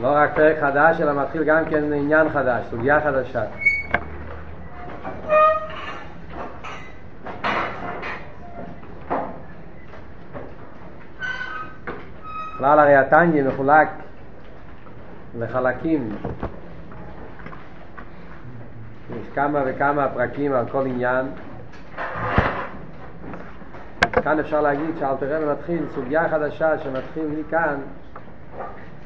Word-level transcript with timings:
לא 0.00 0.08
רק 0.12 0.34
פרק 0.34 0.56
חדש, 0.60 1.00
אלא 1.00 1.22
מתחיל 1.22 1.44
גם 1.44 1.64
כן 1.64 1.92
עניין 1.92 2.28
חדש, 2.28 2.66
סוגיה 2.70 3.00
חדשה. 3.00 3.42
בכלל 12.54 12.78
הרי 12.78 12.96
התניא 12.96 13.42
מחולק 13.42 13.88
לחלקים. 15.38 16.16
יש 19.10 19.28
כמה 19.34 19.62
וכמה 19.66 20.08
פרקים 20.08 20.52
על 20.52 20.64
כל 20.72 20.86
עניין. 20.86 21.26
כאן 24.12 24.40
אפשר 24.40 24.60
להגיד 24.60 24.96
שאלתר 24.98 25.36
רבי 25.36 25.52
מתחיל 25.52 25.86
סוגיה 25.94 26.28
חדשה 26.28 26.78
שמתחיל 26.78 27.26
מכאן 27.38 27.76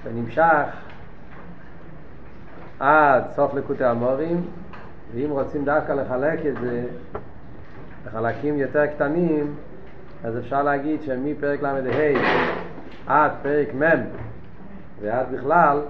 ונמשך 0.04 0.66
עד 2.80 3.22
סוף 3.34 3.54
לקוטי 3.54 3.84
המורים 3.84 4.44
ואם 5.14 5.30
רוצים 5.30 5.64
דווקא 5.64 5.92
לחלק 5.92 6.46
את 6.46 6.54
זה 6.60 6.84
לחלקים 8.06 8.58
יותר 8.58 8.86
קטנים 8.86 9.54
אז 10.24 10.38
אפשר 10.38 10.62
להגיד 10.62 11.02
שמפרק 11.02 11.62
ל"ה 11.62 11.72
עד 13.06 13.30
פרק 13.42 13.68
מ' 13.74 13.82
ועד 15.00 15.26
בכלל 15.32 15.80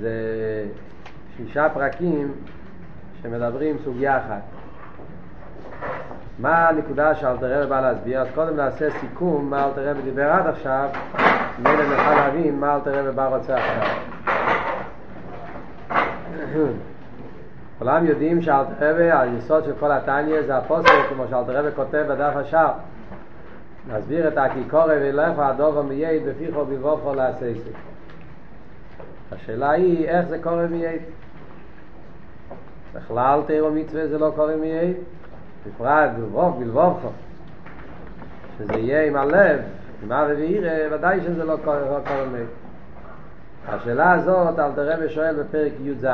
זה 0.00 0.12
שישה 1.36 1.68
פרקים 1.68 2.32
שמדברים 3.22 3.76
סוגיה 3.84 4.18
אחת. 4.18 4.42
מה 6.38 6.68
הנקודה 6.68 7.14
שאלתר 7.14 7.60
רבי 7.60 7.70
בא 7.70 7.80
להסביר? 7.80 8.20
אז 8.20 8.28
קודם 8.34 8.56
נעשה 8.56 8.90
סיכום 9.00 9.50
מה 9.50 9.64
אלתר 9.64 9.90
רבי 9.90 10.02
דיבר 10.02 10.30
עד 10.30 10.46
עכשיו, 10.46 10.88
מילא 11.58 11.84
נוכל 11.84 12.14
להבין 12.14 12.60
מה 12.60 12.74
אלתר 12.74 13.00
רבי 13.00 13.16
בא 13.16 13.36
רוצה 13.36 13.56
עכשיו. 13.56 13.96
כולם 17.78 18.06
יודעים 18.06 18.42
שאלתר 18.42 18.94
רבי, 18.94 19.10
היסוד 19.12 19.64
של 19.64 19.72
כל 19.80 19.92
התניא 19.92 20.42
זה 20.42 20.56
הפוסק, 20.56 20.90
כמו 21.08 21.24
שאלתר 21.30 21.58
רבי 21.58 21.68
כותב 21.76 22.04
בדף 22.08 22.32
השער. 22.36 22.72
להסביר 23.88 24.28
את 24.28 24.38
הכיכורי 24.38 24.96
ואילך 24.96 25.38
הדוב 25.38 25.78
המייד 25.78 26.22
בפיחו 26.26 26.64
בבופו 26.64 27.14
לעשייסי. 27.14 27.70
השאלה 29.32 29.70
היא 29.70 30.08
איך 30.08 30.28
זה 30.28 30.38
קורה 30.42 30.66
מייד. 30.66 31.02
בכלל 32.94 33.40
תירו 33.46 33.70
מצווה 33.70 34.08
זה 34.08 34.18
לא 34.18 34.32
קורה 34.36 34.56
מייד, 34.56 34.96
בפרט 35.66 36.10
בלבוב, 36.16 36.60
בלבובכו. 36.60 37.08
שזה 38.58 38.78
יהיה 38.78 39.06
עם 39.06 39.16
הלב, 39.16 39.60
אבי 40.12 40.34
ואירא, 40.34 40.94
ודאי 40.94 41.20
שזה 41.20 41.44
לא 41.44 41.56
קורה, 41.64 41.80
לא 41.80 42.26
מייד. 42.32 42.46
השאלה 43.68 44.12
הזאת 44.12 44.58
אלתר 44.58 44.92
רבי 44.92 45.08
שואל 45.08 45.42
בפרק 45.42 45.72
י"ז. 45.80 46.04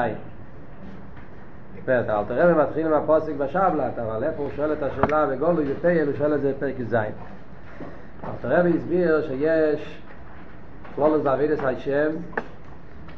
אלתר 1.88 2.22
רבי 2.28 2.62
מתחיל 2.62 2.86
עם 2.86 2.92
הפוסק 2.92 3.32
בשבלת, 3.38 3.98
אבל 3.98 4.24
איפה 4.24 4.42
הוא 4.42 4.50
שואל 4.56 4.72
את 4.72 4.82
השאלה 4.82 5.26
בגולו 5.26 5.62
י"פ, 5.62 5.84
הוא 5.84 6.14
שואל 6.18 6.34
את 6.34 6.40
זה 6.40 6.52
בפרק 6.56 6.74
י"ז. 6.78 6.94
אלתר 6.94 8.60
רבי 8.60 8.76
הסביר 8.76 9.28
שיש 9.28 10.02
כלולוס 10.94 11.22
בעבידת 11.22 11.58
השם, 11.62 12.10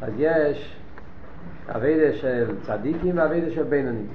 אז 0.02 0.12
יש 0.18 0.76
אבידה 1.68 2.12
של 2.12 2.56
צדיקים 2.62 3.18
ואבידה 3.18 3.50
של 3.50 3.62
בינונים. 3.62 4.08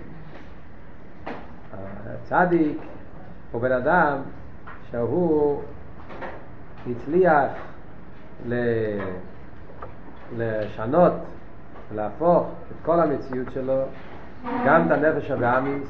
הצדיק 2.14 2.78
הוא 3.52 3.62
בן 3.62 3.72
אדם 3.72 4.18
שהוא 4.90 5.62
הצליח 6.92 7.52
לשנות, 10.38 11.14
להפוך 11.96 12.48
את 12.72 12.86
כל 12.86 13.00
המציאות 13.00 13.48
שלו, 13.54 13.82
גם 14.66 14.86
את 14.86 14.92
הנפש 14.92 15.32
הבאמיס, 15.32 15.88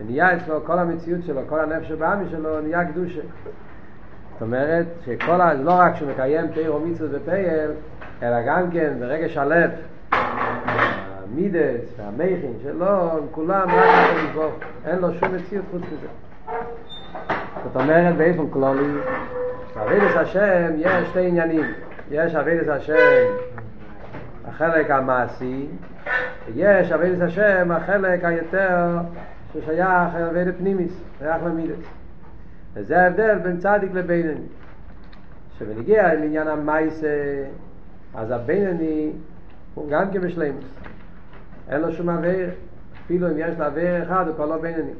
ונהיה 0.00 0.36
אצלו 0.36 0.64
כל 0.64 0.78
המציאות 0.78 1.20
שלו, 1.26 1.40
כל 1.48 1.60
הנפש 1.60 1.90
הבאמיס 1.90 2.30
שלו, 2.30 2.60
נהיה 2.60 2.84
קדושה. 2.84 3.20
זאת 4.32 4.42
אומרת, 4.42 4.86
שכל. 5.04 5.54
לא 5.54 5.72
רק 5.72 5.96
שהוא 5.96 6.10
מקיים 6.10 6.46
תיר 6.46 6.70
או 6.70 6.80
מצוות 6.80 7.10
ופייל, 7.22 7.70
אלא 8.22 8.42
גם 8.46 8.70
כן 8.70 8.92
ברגש 9.00 9.36
הלב, 9.36 9.70
המידס 10.12 11.94
והמייכין 11.96 12.52
שלו, 12.62 12.86
הם 12.86 13.26
כולם 13.30 13.68
רק 13.68 13.88
הקדוש 13.88 14.30
ברוך 14.34 14.54
אין 14.86 14.98
לו 14.98 15.14
שום 15.14 15.34
מציאות 15.34 15.64
חוץ 15.70 15.82
מזה. 15.82 16.06
זאת 17.64 17.76
אומרת, 17.76 18.16
באופן 18.16 18.50
כללי, 18.50 18.92
בעבידת 19.76 20.16
השם 20.16 20.72
יש 20.78 21.08
שתי 21.08 21.26
עניינים. 21.28 21.64
יש 22.10 22.34
עבידת 22.34 22.68
השם 22.68 23.26
החלק 24.44 24.90
המעשי, 24.90 25.66
ויש 26.46 26.92
עבידת 26.92 27.22
השם 27.22 27.70
החלק 27.70 28.24
היותר 28.24 28.98
ששייך 29.52 30.14
לעבידת 30.14 30.54
פנימיס, 30.58 30.92
שייך 31.18 31.42
למידס. 31.46 31.78
וזה 32.74 33.02
ההבדל 33.02 33.38
בין 33.38 33.56
צדיק 33.58 33.90
לבינני. 33.94 34.40
כשבנגיע 35.56 36.14
לעניין 36.14 36.48
המייסה, 36.48 37.44
אז 38.14 38.30
הבינני 38.30 39.12
הוא 39.74 39.90
גם 39.90 40.10
כן 40.10 40.20
בשלימוס. 40.20 40.64
אין 41.68 41.80
לו 41.80 41.92
שום 41.92 42.08
עבר, 42.08 42.48
אפילו 43.04 43.30
אם 43.30 43.38
יש 43.38 43.58
לו 43.58 43.64
עבר 43.64 44.02
אחד, 44.02 44.26
הוא 44.26 44.34
כבר 44.34 44.46
לא 44.46 44.56
בינני. 44.56 44.92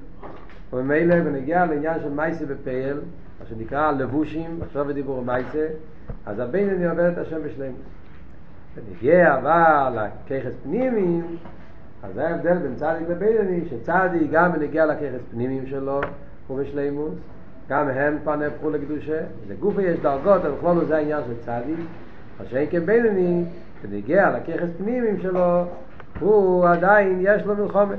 וממילא 0.73 1.21
בנגיע 1.21 1.67
לעניין 1.67 2.01
של 2.01 2.11
מייסה 2.11 2.47
בפייל, 2.47 2.97
מה 3.41 3.47
שנקרא 3.47 3.93
לבושים, 3.93 4.59
עכשיו 4.63 4.85
בדיבור 4.85 5.25
מייסה, 5.25 5.67
אז 6.27 6.39
הבינני 6.39 6.87
עובר 6.87 7.09
את 7.09 7.19
השם 7.19 7.37
בשלימוס. 7.45 7.81
בנגיע 8.77 9.35
אבל 9.35 9.99
לככס 10.05 10.53
פנימיים, 10.63 11.37
אז 12.03 12.15
זה 12.15 12.29
ההבדל 12.29 12.59
בין 12.59 12.75
צדיק 12.77 13.09
לבינני, 13.09 13.61
שצדיק 13.71 14.31
גם 14.31 14.53
בנגיע 14.53 14.87
לככס 14.87 15.21
פנימיים 15.31 15.67
שלו 15.67 16.01
הוא 16.47 16.61
בשלימוס, 16.61 17.15
גם 17.69 17.89
הם 17.89 18.19
כבר 18.23 18.37
נהפכו 18.37 18.71
לקדושה, 18.71 19.21
לגופה 19.49 19.83
יש 19.83 19.99
דרגות, 20.01 20.45
אבל 20.45 20.51
בכלול 20.51 20.85
זה 20.85 20.97
העניין 20.97 21.23
של 21.27 21.35
צדיק, 21.41 21.87
מה 22.41 22.47
שאין 22.47 22.67
כבינני, 22.71 23.45
כשנגיע 23.81 24.31
לככס 24.31 24.69
פנימיים 24.79 25.21
שלו, 25.21 25.65
הוא 26.21 26.69
עדיין 26.69 27.19
יש 27.23 27.43
לו 27.43 27.57
מלחומת. 27.57 27.99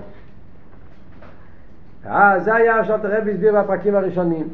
זה 2.38 2.56
היה 2.56 2.80
עכשיו 2.80 3.00
תראה 3.02 3.18
הסביר 3.18 3.62
בפרקים 3.62 3.96
הראשונים. 3.96 4.48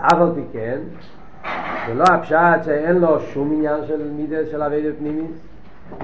אף 0.00 0.14
על 0.14 0.32
פי 0.34 0.40
כן, 0.52 0.78
זה 1.86 1.94
לא 1.94 2.04
הפשט 2.04 2.64
שאין 2.64 2.96
לו 2.96 3.20
שום 3.20 3.52
עניין 3.52 3.84
של 3.86 4.10
מידס 4.16 4.50
של 4.50 4.62
אבידת 4.62 4.94
פנימית. 4.98 5.30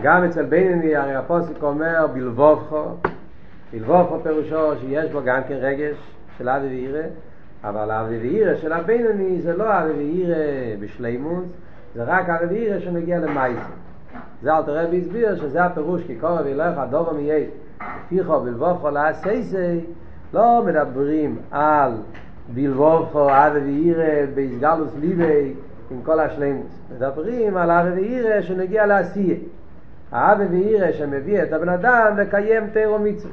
גם 0.02 0.24
אצל 0.24 0.44
בינני, 0.44 0.96
הרי 0.96 1.14
הפוסק 1.14 1.62
אומר 1.62 2.06
בלבובכו, 2.14 2.84
בלבובכו 3.72 4.20
פירושו 4.22 4.76
שיש 4.80 5.12
בו 5.12 5.20
גם 5.24 5.40
כן 5.48 5.54
רגש 5.54 5.96
של 6.38 6.48
אבי 6.48 6.66
ואירא, 6.66 7.02
אבל 7.64 7.90
אבי 7.90 8.18
ואירא 8.18 8.56
של 8.56 8.72
הבינני 8.72 9.40
זה 9.42 9.56
לא 9.56 9.64
אבי 9.78 9.92
ואירא 9.92 10.36
בשלימות, 10.80 11.44
זה 11.94 12.04
רק 12.04 12.28
אבי 12.28 12.46
ואירא 12.46 12.80
שמגיע 12.80 13.18
למייסר. 13.18 13.60
זה 14.42 14.56
אל 14.56 14.62
תראה 14.62 14.84
והסביר 14.90 15.36
שזה 15.36 15.64
הפירוש 15.64 16.02
כי 16.06 16.16
קורא 16.16 16.40
וילך 16.44 16.78
הדובר 16.78 17.12
מייד 17.12 17.48
פיחו 18.08 18.40
בלבובכו 18.40 18.90
לעשייסי 18.90 19.80
לא 20.34 20.62
מדברים 20.66 21.36
על 21.50 21.92
בלבובכו 22.54 23.28
אבי 23.30 23.58
ואירא 23.60 24.26
בהסגלוס 24.34 24.90
ליבי 25.00 25.54
עם 25.90 26.02
כל 26.02 26.20
השלימוס. 26.20 26.78
מדברים 26.96 27.56
על 27.56 27.70
אבי 27.70 27.90
ואירא 27.90 28.40
שנגיע 28.40 28.86
לעשייה. 28.86 29.36
האבי 30.12 30.44
ואירא 30.50 30.92
שמביא 30.92 31.42
את 31.42 31.52
הבן 31.52 31.68
אדם 31.68 32.14
לקיים 32.18 32.66
תירו 32.72 32.98
מצווה 32.98 33.32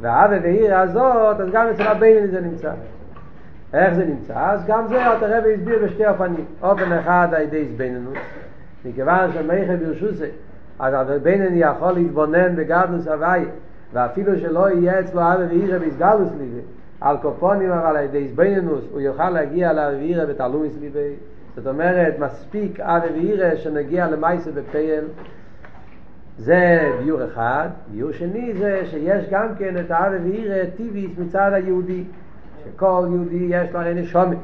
והאבי 0.00 0.38
ואירא 0.42 0.76
הזאת 0.76 1.40
אז 1.40 1.48
גם 1.52 1.66
אצל 1.68 1.82
הבן 1.82 2.26
זה 2.30 2.40
נמצא. 2.40 2.72
איך 3.72 3.94
זה 3.94 4.04
נמצא? 4.04 4.34
אז 4.36 4.66
גם 4.66 4.86
זה 4.88 5.06
אל 5.06 5.18
תראה 5.18 5.40
והסביר 5.44 5.78
בשתי 5.84 6.06
אופנים. 6.06 6.44
אופן 6.62 6.92
אחד 6.92 7.28
על 7.32 7.42
ידי 7.42 7.64
זבנינוס 7.64 8.18
מכיוון 8.84 9.32
שמייכל 9.32 9.76
ברשוסי, 9.76 10.30
אז 10.78 11.10
הבינני 11.10 11.58
יכול 11.58 11.92
להתבונן 11.92 12.56
בגדלוס 12.56 13.08
הוואי, 13.08 13.44
ואפילו 13.92 14.38
שלא 14.38 14.70
יהיה 14.70 15.00
אצלו 15.00 15.20
אבי 15.20 15.44
ואירא 15.46 15.78
ויסגלוס 15.80 16.28
ליבי, 16.38 16.60
על 17.02 17.16
קופונים 17.16 17.70
אבל 17.70 17.96
על 17.96 18.04
ידי 18.04 18.28
זבנינוס, 18.28 18.84
הוא 18.92 19.00
יוכל 19.00 19.30
להגיע 19.30 19.72
לאבי 19.72 19.96
ואירא 19.96 20.24
ותעלומיס 20.28 20.78
ליבי. 20.80 21.14
זאת 21.56 21.66
אומרת, 21.66 22.18
מספיק 22.18 22.80
אבי 22.80 23.08
ואירא 23.12 23.56
שנגיע 23.56 24.10
למייסה 24.10 24.50
בפייל, 24.50 25.04
זה 26.38 26.92
ביור 26.98 27.24
אחד. 27.24 27.68
ביור 27.90 28.12
שני 28.12 28.54
זה 28.54 28.82
שיש 28.90 29.28
גם 29.30 29.48
כן 29.58 29.76
את 29.80 29.90
האבי 29.90 30.30
ואירא 30.30 30.64
טיביס 30.76 31.18
מצד 31.18 31.50
היהודי, 31.54 32.04
שכל 32.64 33.06
יהודי 33.10 33.46
יש 33.48 33.72
לו 33.72 33.80
הרי 33.80 33.94
נשומת. 33.94 34.38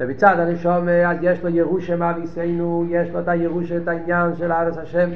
ובצד 0.00 0.34
הנשום 0.38 0.88
אז 0.88 1.16
יש 1.20 1.42
לו 1.42 1.48
ירושה 1.48 1.96
מאביסנו, 1.96 2.84
יש 2.88 3.10
לו 3.10 3.20
את 3.20 3.28
הירושה, 3.28 3.76
את 3.76 3.88
העניין 3.88 4.36
של 4.36 4.52
ארץ 4.52 4.78
השם 4.78 5.10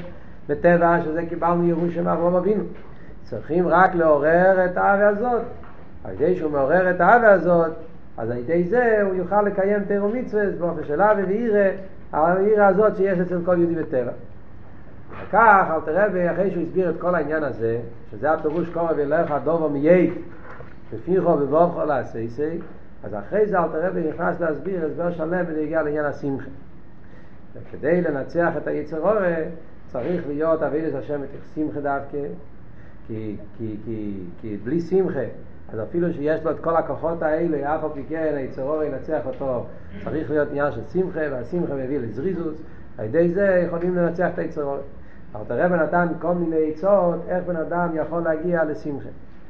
בטבע, 0.49 1.03
שזה 1.05 1.27
קיבלנו 1.29 1.69
ירושה 1.69 2.03
מאברום 2.03 2.35
אבינו. 2.35 2.65
צריכים 3.23 3.69
רק 3.69 3.95
לעורר 3.95 4.65
את 4.65 4.77
האווה 4.77 5.09
הזאת. 5.09 5.43
על 6.05 6.13
ידי 6.13 6.37
שהוא 6.37 6.51
מעורר 6.51 6.91
את 6.91 7.01
האווה 7.01 7.31
הזאת, 7.31 7.73
אז 8.17 8.31
על 8.31 8.39
ידי 8.39 8.65
זה 8.65 9.03
הוא 9.03 9.15
יוכל 9.15 9.43
לקיים 9.43 9.85
תירו 9.85 10.09
מצווה, 10.09 10.51
באופן 10.59 10.85
של 10.85 11.03
אבי 11.03 11.23
ואירא, 11.23 11.71
העיר 12.13 12.65
הזאת 12.65 12.97
שיש 12.97 13.19
אצל 13.19 13.39
כל 13.45 13.57
יהודי 13.59 13.75
בטבע. 13.75 14.13
וכך, 15.11 15.67
אל 15.71 15.81
תראה, 15.85 16.07
ואחרי 16.13 16.51
שהוא 16.51 16.63
הסביר 16.63 16.91
את 16.91 16.95
כל 17.01 17.15
העניין 17.15 17.43
הזה, 17.43 17.79
שזה 18.11 18.33
הפירוש 18.33 18.69
קורא 18.69 18.93
ולך 18.97 19.31
הדובו 19.31 19.69
מייק, 19.69 20.15
בפיחו 20.93 21.29
ובוכו 21.29 21.85
לעשייסי, 21.85 22.59
אז 23.05 23.15
אחרי 23.15 23.47
זה 23.47 23.59
אל 23.59 23.69
תראה 23.69 23.91
ונכנס 23.95 24.41
להסביר 24.41 24.87
הסבר 24.87 25.13
שלם 25.13 25.45
ונגיע 25.49 25.83
לעניין 25.83 26.05
השמחה. 26.05 26.51
וכדי 27.55 28.01
לנצח 28.01 28.53
את 28.57 28.67
היצר 28.67 29.01
אורה 29.01 29.37
צריך 29.87 30.27
להיות 30.29 30.63
אבידס 30.63 30.95
השם 30.95 31.23
את 31.23 31.29
שמחה 31.55 31.81
דווקא 31.81 32.19
כי, 33.07 33.37
כי, 33.59 33.77
כי, 33.85 34.21
כי 34.41 34.57
בלי 34.65 34.81
שמחה 34.81 35.21
אז 35.73 35.81
אפילו 35.81 36.13
שיש 36.13 36.45
לו 36.45 36.51
את 36.51 36.61
כל 36.61 36.77
הכוחות 36.77 37.23
האלה 37.23 37.75
אף 37.75 37.85
על 37.85 37.91
פי 37.95 38.03
כן 38.09 38.33
היצר 38.37 38.63
אורה 38.63 38.85
ינצח 38.85 39.21
אותו. 39.27 39.65
צריך 40.05 40.31
להיות 40.31 40.49
עניין 40.51 40.73
של 40.73 40.81
שמחה 40.93 41.21
והשמחה 41.31 41.75
מביא 41.75 41.99
לזריזוס 41.99 42.63
על 42.99 43.05
ידי 43.05 43.31
זה 43.31 43.65
יכולים 43.67 43.97
לנצח 43.97 44.29
את 44.35 44.39
היצר 44.39 44.65
אורה 44.65 44.79
אבל 45.35 45.45
תראה 45.49 45.69
נתן 45.69 46.07
כל 46.21 46.35
מיני 46.35 46.71
עצות 46.71 47.21
איך 47.29 47.45
בן 47.47 47.57
אדם 47.57 47.89
יכול 47.95 48.23
להגיע 48.23 48.65
לשמחה? 48.65 49.09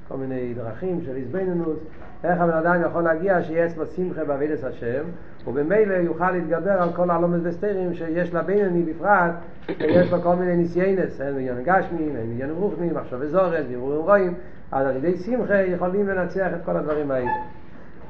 כל 0.09 0.17
מיני 0.17 0.55
דרכים 0.55 1.01
של 1.05 1.17
איזבנינוס 1.17 1.79
איך 2.25 2.41
הבן 2.41 2.53
אדם 2.53 2.83
יכול 2.87 3.03
להגיע 3.03 3.43
שיהיה 3.43 3.67
אצלו 3.67 3.87
שמחה 3.87 4.25
בעבידת 4.25 4.65
השם 4.65 5.05
ובמילא 5.47 5.95
יוכל 5.95 6.31
להתגבר 6.31 6.71
על 6.71 6.93
כל 6.93 7.11
העלומות 7.11 7.41
וסתרים 7.43 7.95
שיש 7.95 8.35
לבינוני 8.35 8.83
בפרט 8.83 9.33
שיש 9.67 10.13
לו 10.13 10.23
כל 10.23 10.35
מיני 10.35 10.57
ניסיינס. 10.57 11.21
אין 11.21 11.35
מיליון 11.35 11.63
גשמי, 11.65 12.09
אין 12.17 12.27
מיליון 12.29 12.51
רוחמי, 12.51 12.91
מחשב 12.91 13.17
וזורת, 13.21 13.67
דיבורים 13.69 14.01
רואים 14.01 14.35
אז 14.75 14.87
על 14.87 14.97
ידי 14.97 15.17
שמחה 15.17 15.55
יכולים 15.55 16.09
לנצח 16.09 16.47
את 16.55 16.65
כל 16.65 16.77
הדברים 16.77 17.11
האלה. 17.11 17.31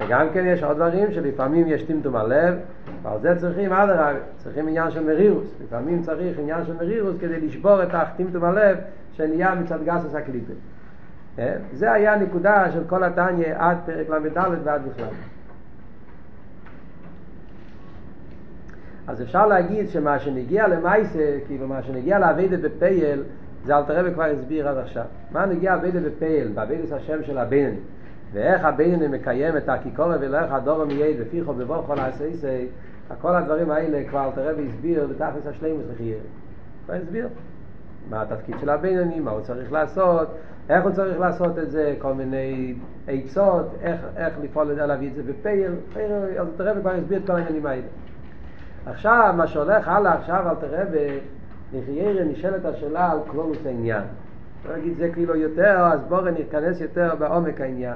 וגם 0.01 0.27
כן 0.33 0.45
יש 0.47 0.63
עוד 0.63 0.77
דברים 0.77 1.13
שלפעמים 1.13 1.69
יש 1.69 1.83
טמטום 1.83 2.17
הלב 2.17 2.55
ועל 3.03 3.21
זה 3.21 3.37
צריכים 3.41 3.73
אדרבה, 3.73 4.13
צריכים 4.37 4.69
עניין 4.69 4.91
של 4.91 5.05
מרירוס. 5.05 5.49
לפעמים 5.65 6.03
צריך 6.03 6.39
עניין 6.39 6.65
של 6.65 6.75
מרירוס 6.75 7.17
כדי 7.21 7.41
לשבור 7.41 7.83
את 7.83 7.89
הטמטום 7.93 8.45
הלב 8.45 8.77
שנהיה 9.13 9.55
מצד 9.55 9.85
גסוס 9.85 10.15
הקליפת 10.15 10.55
זה 11.73 11.93
היה 11.93 12.15
הנקודה 12.15 12.73
של 12.73 12.85
כל 12.87 13.05
התניא 13.05 13.55
עד 13.57 13.77
פרק 13.87 14.09
ל"ד 14.09 14.37
ועד 14.65 14.83
בכלל. 14.89 15.09
אז 19.07 19.23
אפשר 19.23 19.47
להגיד 19.47 19.89
שמה 19.89 20.19
שנגיע 20.19 20.69
למייסה, 20.69 21.39
כאילו 21.47 21.69
מה 21.69 21.83
שנגיע 21.83 22.19
לאביידה 22.19 22.57
בפייל, 22.57 23.23
זה 23.65 23.77
אלתר 23.77 24.01
רבי 24.01 24.15
כבר 24.15 24.25
הסביר 24.25 24.69
עד 24.69 24.79
עכשיו. 24.79 25.05
מה 25.31 25.47
נגיע 25.47 25.75
לאביידה 25.75 26.01
בפייל, 26.01 26.53
באביידת 26.55 26.93
השם 26.93 27.25
של 27.25 27.39
הבינני, 27.39 27.77
ואיך 28.33 28.65
הבינני 28.65 29.09
מקיים 29.09 29.57
את 29.57 29.69
הכיכורת 29.69 30.19
ולאיך 30.21 30.53
הדור 30.53 30.83
המייד 30.83 31.17
ופיחו 31.21 31.55
בבוכו 31.55 31.95
לעשייסי, 31.95 32.67
כל 33.21 33.35
הדברים 33.37 33.71
האלה 33.71 34.09
כבר 34.09 34.25
אלתר 34.25 34.51
רבי 34.51 34.69
הסביר 34.69 35.07
בתכלס 35.07 35.47
השלימוס 35.47 35.85
לחייר. 35.95 36.19
כבר 36.87 36.95
הסביר. 36.95 37.29
מה 38.11 38.23
התפקיד 38.23 38.57
של 38.61 38.71
הבינני, 38.71 39.21
מה 39.21 39.31
הוא 39.31 39.41
צריך 39.41 39.73
לעשות, 39.73 40.29
איך 40.69 40.85
הוא 40.85 40.93
צריך 40.93 41.21
לעשות 41.21 41.59
את 41.59 41.71
זה, 41.71 41.95
כל 41.99 42.15
מיני 42.15 42.75
עצות, 43.09 43.67
איך, 43.83 44.01
איך 44.17 44.35
לפעול 44.43 44.71
את 44.71 44.77
זה, 44.77 44.87
להביא 44.87 45.09
את 45.09 45.15
זה 45.15 45.23
בפייל, 45.23 45.73
אז 46.41 46.47
תראה 46.57 46.73
וכבר 46.77 46.91
הסביר 46.91 47.19
את 47.19 47.27
כל 47.27 47.33
העניינים 47.33 47.67
האלה. 47.67 47.83
עכשיו, 48.87 49.35
מה 49.37 49.47
שהולך 49.47 49.89
הלאה 49.89 50.15
עכשיו, 50.15 50.45
אל 50.51 50.55
תראה, 51.75 51.83
וחיירה 51.83 52.25
נשאלת 52.25 52.65
השאלה 52.65 53.11
על 53.11 53.19
כלולוס 53.27 53.67
העניין. 53.67 54.03
בוא 54.67 54.77
נגיד 54.77 54.97
זה 54.97 55.09
כאילו 55.09 55.37
יותר, 55.37 55.79
אז 55.93 56.01
בואו 56.09 56.31
ניכנס 56.31 56.81
יותר 56.81 57.15
בעומק 57.19 57.61
העניין. 57.61 57.95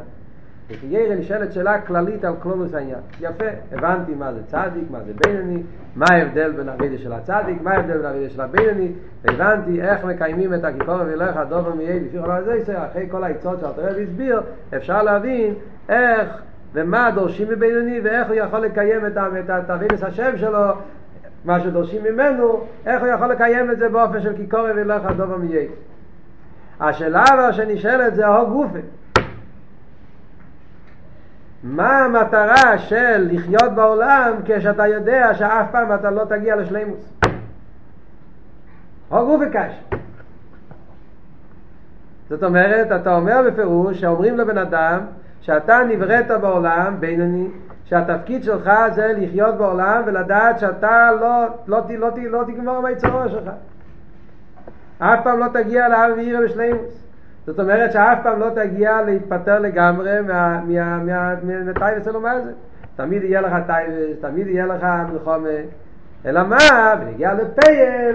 וחיירה 0.71 1.15
נשאלת 1.15 1.53
שאלה 1.53 1.81
כללית 1.81 2.25
על 2.25 2.35
כלולוס 2.43 2.75
העניין. 2.75 2.99
יפה, 3.21 3.45
הבנתי 3.73 4.15
מה 4.15 4.33
זה 4.33 4.41
צדיק, 4.47 4.91
מה 4.91 4.99
זה 5.07 5.13
בינוני, 5.25 5.63
מה 5.97 6.07
ההבדל 6.11 6.53
בין 6.53 6.69
הווידה 6.69 6.99
של 6.99 7.13
הצדיק, 7.13 7.63
מה 7.63 7.71
ההבדל 7.71 7.97
בין 7.97 8.07
הווידה 8.07 8.31
של 8.31 8.41
הבינוני, 8.41 8.93
והבנתי 9.25 9.83
איך 9.83 10.05
מקיימים 10.05 10.55
את 10.55 10.65
הכיכור 10.65 11.01
ולך 11.07 11.37
הדובר 11.37 11.75
מיהיה 11.75 12.01
לפי 12.01 12.21
חולה 12.21 12.43
זה, 12.43 12.87
אחרי 12.87 13.09
כל 13.11 13.25
העצות 13.25 13.61
שאתה 13.61 13.81
רואה 13.81 13.93
והסביר, 13.97 14.41
אפשר 14.77 15.03
להבין 15.03 15.55
איך 15.89 16.43
ומה 16.73 17.11
דורשים 17.15 17.49
מבינוני 17.49 18.01
ואיך 18.01 18.29
הוא 18.29 18.35
יכול 18.35 18.59
לקיים 18.59 19.07
את 19.07 19.71
הווידס 19.71 20.03
השם 20.03 20.37
שלו 20.37 20.61
מה 21.45 21.61
שדורשים 21.61 22.05
ממנו, 22.05 22.65
איך 22.87 23.03
הוא 23.03 23.09
יכול 23.09 23.27
לקיים 23.27 23.71
את 23.71 23.79
זה 23.79 23.89
באופן 23.89 24.23
של 24.23 24.37
כיכורי 24.37 24.73
ולך 24.75 25.03
הדובר 25.05 25.37
מיהיה. 25.37 25.69
השאלה 26.81 27.25
אבל 27.35 27.53
שנשאלת 27.53 28.15
זה 28.15 28.27
ההוג 28.27 28.49
גופה. 28.49 28.79
מה 31.63 31.99
המטרה 31.99 32.79
של 32.79 33.29
לחיות 33.31 33.73
בעולם 33.75 34.33
כשאתה 34.45 34.87
יודע 34.87 35.35
שאף 35.35 35.71
פעם 35.71 35.95
אתה 35.95 36.11
לא 36.11 36.25
תגיע 36.25 36.57
לשלימוס? 36.57 37.13
הוגו 39.09 39.39
וקש. 39.41 39.99
זאת 42.29 42.43
אומרת, 42.43 42.93
אתה 42.93 43.17
אומר 43.17 43.43
בפירוש 43.47 44.01
שאומרים 44.01 44.39
לבן 44.39 44.59
אדם 44.59 45.01
שאתה 45.41 45.81
נבראת 45.89 46.31
בעולם, 46.41 47.01
בינוני, 47.01 47.49
שהתפקיד 47.89 48.45
שלך 48.45 48.71
זה 48.95 49.13
לחיות 49.17 49.55
בעולם 49.55 50.03
ולדעת 50.07 50.59
שאתה 50.59 51.11
לא, 51.21 51.47
לא, 51.67 51.81
לא, 51.89 51.99
לא, 51.99 52.11
לא 52.31 52.45
תגמור 52.45 52.81
מהיצרו 52.81 53.29
שלך. 53.29 53.51
אף 54.99 55.21
פעם 55.25 55.39
לא 55.39 55.47
תגיע 55.53 55.89
להר 55.89 56.13
ועירה 56.17 56.41
בשלימוס. 56.41 57.05
זאת 57.47 57.61
אומרת 57.61 57.93
שאף 57.93 58.19
פעם 58.23 58.41
לא 58.41 58.51
תגיע 58.55 59.03
להתפטר 59.03 59.59
לגמרי 59.59 60.21
מהטייבס 61.65 62.09
אלו 62.09 62.21
מה 62.21 62.41
זה. 62.41 62.53
תמיד 62.97 63.23
יהיה 63.23 63.41
לך 63.41 63.53
טייבס, 63.67 64.21
תמיד 64.21 64.47
יהיה 64.47 64.67
לך 64.67 64.87
מלחומה. 65.13 65.49
אלא 66.27 66.43
מה? 66.45 66.95
ונגיע 67.01 67.35
לפייל. 67.35 68.13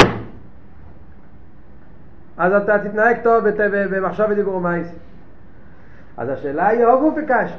אז 2.37 2.53
אתה 2.53 2.79
תתנהג 2.79 3.17
טוב 3.23 3.43
במחשב 3.67 4.25
ודיבור 4.29 4.61
מייס. 4.61 4.95
אז 6.17 6.29
השאלה 6.29 6.67
היא 6.67 6.85
הוגו 6.85 7.11
וקש. 7.17 7.57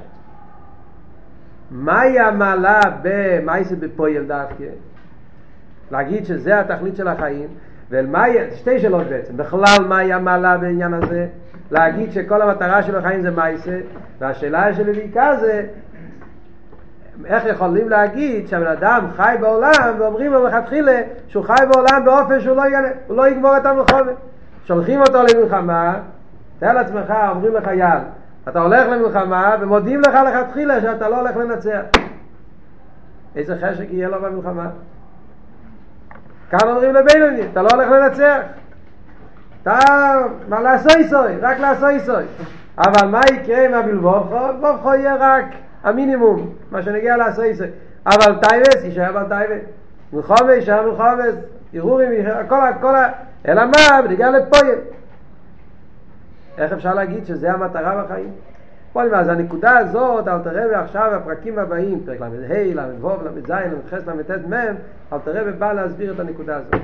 מהי 1.70 2.18
המעלה 2.20 2.80
במייס 3.02 3.72
בפויל 3.72 4.24
דווקא? 4.24 4.64
להגיד 5.90 6.24
שזה 6.24 6.60
התכלית 6.60 6.96
של 6.96 7.08
החיים, 7.08 7.48
ולמאי, 7.90 8.38
שתי 8.54 8.78
שאלות 8.78 9.06
בעצם, 9.06 9.36
בכלל 9.36 9.84
מהי 9.88 10.12
המעלה 10.12 10.56
בעניין 10.56 10.94
הזה? 10.94 11.26
להגיד 11.70 12.12
שכל 12.12 12.42
המטרה 12.42 12.82
של 12.82 12.96
החיים 12.96 13.22
זה 13.22 13.30
מייסה, 13.30 13.78
והשאלה 14.18 14.74
של 14.74 14.92
בעיקר 14.92 15.36
זה 15.40 15.66
איך 17.24 17.44
יכולים 17.46 17.88
להגיד 17.88 18.48
שהבן 18.48 18.66
אדם 18.66 19.06
חי 19.16 19.34
בעולם 19.40 19.94
ואומרים 19.98 20.32
לו 20.32 20.42
מלכתחילה 20.42 21.00
שהוא 21.28 21.44
חי 21.44 21.64
בעולם 21.72 22.04
באופן 22.04 22.40
שהוא 22.40 22.56
לא, 22.56 22.66
יגלה, 22.66 22.88
לא 23.08 23.28
יגמור 23.28 23.56
את 23.56 23.66
המלחמה. 23.66 24.12
שולחים 24.64 25.00
אותו 25.00 25.18
למלחמה, 25.22 25.94
תאר 26.58 26.72
לעצמך, 26.72 27.12
אומרים 27.30 27.54
לך 27.54 27.66
יאל, 27.66 27.98
אתה 28.48 28.60
הולך 28.60 28.88
למלחמה 28.88 29.56
ומודיעים 29.60 30.00
לך 30.00 30.14
לכתחילה 30.14 30.80
שאתה 30.80 31.08
לא 31.08 31.20
הולך 31.20 31.36
לנצח. 31.36 31.80
איזה 33.36 33.56
חשק 33.56 33.86
יהיה 33.90 34.08
לו 34.08 34.20
במלחמה? 34.20 34.70
כאן 36.50 36.68
אומרים 36.68 36.94
לבינוני, 36.94 37.42
אתה 37.52 37.62
לא 37.62 37.68
הולך 37.72 37.88
לנצח. 37.90 38.40
אתה, 39.62 39.78
מה 40.48 40.60
לעשותו, 40.60 41.36
רק 41.40 41.58
לעשותו. 41.58 42.24
אבל 42.78 43.08
מה 43.08 43.20
יקרה 43.32 43.64
עם 43.64 43.74
הבלבבך? 43.74 44.38
בלבבך 44.60 44.94
יהיה 44.94 45.16
רק 45.18 45.44
המינימום, 45.82 46.54
מה 46.70 46.82
שנוגע 46.82 47.16
לעשותו. 47.16 47.66
אבל 48.06 48.34
תאוות 48.42 48.84
יישאר 48.84 49.12
בתאוות. 49.12 49.62
מלחומס 50.12 50.50
יישאר 50.50 50.90
מלחומס. 50.90 51.34
ערעורים, 51.74 52.26
הכל, 52.26 52.68
הכל, 52.68 52.94
אלא 53.48 53.62
מה? 53.64 54.02
בנגיע 54.02 54.30
לפויל. 54.30 54.78
איך 56.58 56.72
אפשר 56.72 56.94
להגיד 56.94 57.24
שזה 57.24 57.52
המטרה 57.52 58.04
בחיים? 58.04 58.30
כל 58.92 59.10
מה, 59.10 59.20
אז 59.20 59.28
הנקודה 59.28 59.78
הזאת, 59.78 60.28
אל 60.28 60.38
תראה 60.38 60.66
ועכשיו 60.70 61.14
הפרקים 61.14 61.58
הבאים, 61.58 62.00
פרק 62.06 62.20
ל"ה, 62.20 62.86
ל"ו, 62.86 63.10
ל"ז, 63.24 63.50
ל"ח, 63.50 63.94
ל"ט, 63.94 64.30
מ', 64.30 64.74
אל 65.12 65.18
תראה 65.24 65.42
ובא 65.46 65.72
להסביר 65.72 66.12
את 66.12 66.20
הנקודה 66.20 66.56
הזאת. 66.56 66.80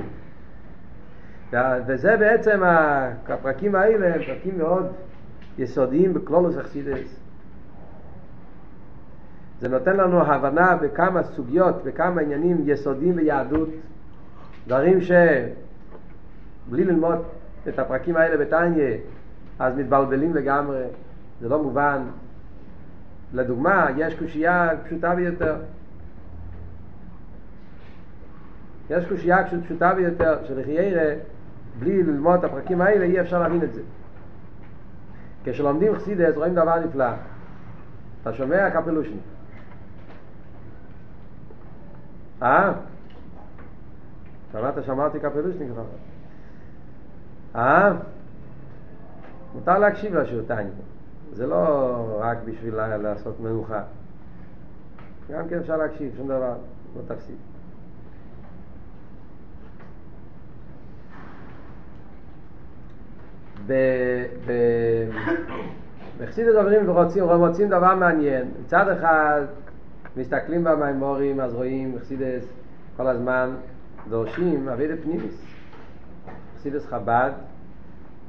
וזה 1.87 2.17
בעצם 2.17 2.61
הפרקים 3.29 3.75
האלה 3.75 4.15
הם 4.15 4.21
פרקים 4.23 4.57
מאוד 4.57 4.91
יסודיים 5.57 6.13
בקלולוס 6.13 6.57
אכסידס. 6.57 7.19
זה 9.59 9.69
נותן 9.69 9.97
לנו 9.97 10.21
הבנה 10.21 10.75
בכמה 10.75 11.23
סוגיות, 11.23 11.83
בכמה 11.83 12.21
עניינים 12.21 12.57
יסודיים 12.65 13.15
ביהדות, 13.15 13.69
דברים 14.67 15.01
שבלי 15.01 16.83
ללמוד 16.83 17.23
את 17.67 17.79
הפרקים 17.79 18.17
האלה 18.17 18.37
בתניא, 18.37 18.97
אז 19.61 19.77
מתבלבלים 19.77 20.35
לגמרי, 20.35 20.83
זה 21.41 21.49
לא 21.49 21.63
מובן. 21.63 22.01
לדוגמה, 23.33 23.87
יש 23.97 24.15
קושייה 24.15 24.69
פשוטה 24.85 25.15
ביותר. 25.15 25.55
יש 28.89 29.05
קושייה 29.05 29.37
פשוטה 29.63 29.93
ביותר, 29.93 30.37
שלחיירה 30.47 31.13
בלי 31.79 32.03
ללמוד 32.03 32.39
את 32.39 32.43
הפרקים 32.43 32.81
האלה 32.81 33.05
אי 33.05 33.21
אפשר 33.21 33.39
להבין 33.39 33.63
את 33.63 33.73
זה. 33.73 33.81
כשלומדים 35.43 35.95
חסידס 35.95 36.35
רואים 36.35 36.55
דבר 36.55 36.79
נפלא. 36.79 37.09
אתה 38.21 38.33
שומע 38.33 38.69
קפלושן? 38.69 39.17
אה? 42.41 42.71
שמעת 44.51 44.73
שאמרתי 44.85 45.19
כפילושניק 45.19 45.69
לך. 45.71 45.81
אה? 47.55 47.91
מותר 49.55 49.79
להקשיב 49.79 50.15
לשיעור 50.15 50.45
טניה. 50.47 50.71
זה 51.33 51.47
לא 51.47 52.17
רק 52.19 52.37
בשביל 52.45 52.75
לעשות 52.75 53.39
מנוחה. 53.39 53.81
גם 55.31 55.47
כן 55.47 55.59
אפשר 55.59 55.77
להקשיב, 55.77 56.13
שום 56.17 56.27
דבר, 56.27 56.53
לא 56.95 57.15
תפסיד. 57.15 57.35
בחסידות 66.19 66.55
עוברים 66.55 66.89
ורוצים, 66.89 67.23
מוצאים 67.23 67.67
דבר 67.67 67.95
מעניין. 67.95 68.51
מצד 68.65 68.89
אחד 68.89 69.41
מסתכלים 70.17 70.63
במימורים, 70.63 71.39
אז 71.39 71.53
רואים 71.53 71.95
בחסידס 71.95 72.53
כל 72.97 73.07
הזמן 73.07 73.55
דורשים 74.09 74.69
אבידה 74.69 74.93
פנימיס. 75.03 75.45
חסידס 76.57 76.85
חב"ד 76.85 77.31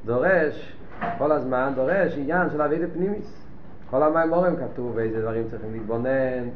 דורש, 0.04 0.76
כל 1.18 1.32
הזמן 1.32 1.72
דורש 1.74 2.18
עניין 2.18 2.50
של 2.50 2.62
אבידה 2.62 2.86
פנימיס. 2.94 3.46
כל 3.90 4.02
המימורים 4.02 4.56
כתוב 4.56 4.98
איזה 4.98 5.20
דברים 5.20 5.44
צריכים 5.50 5.72
להתבונן, 5.72 6.48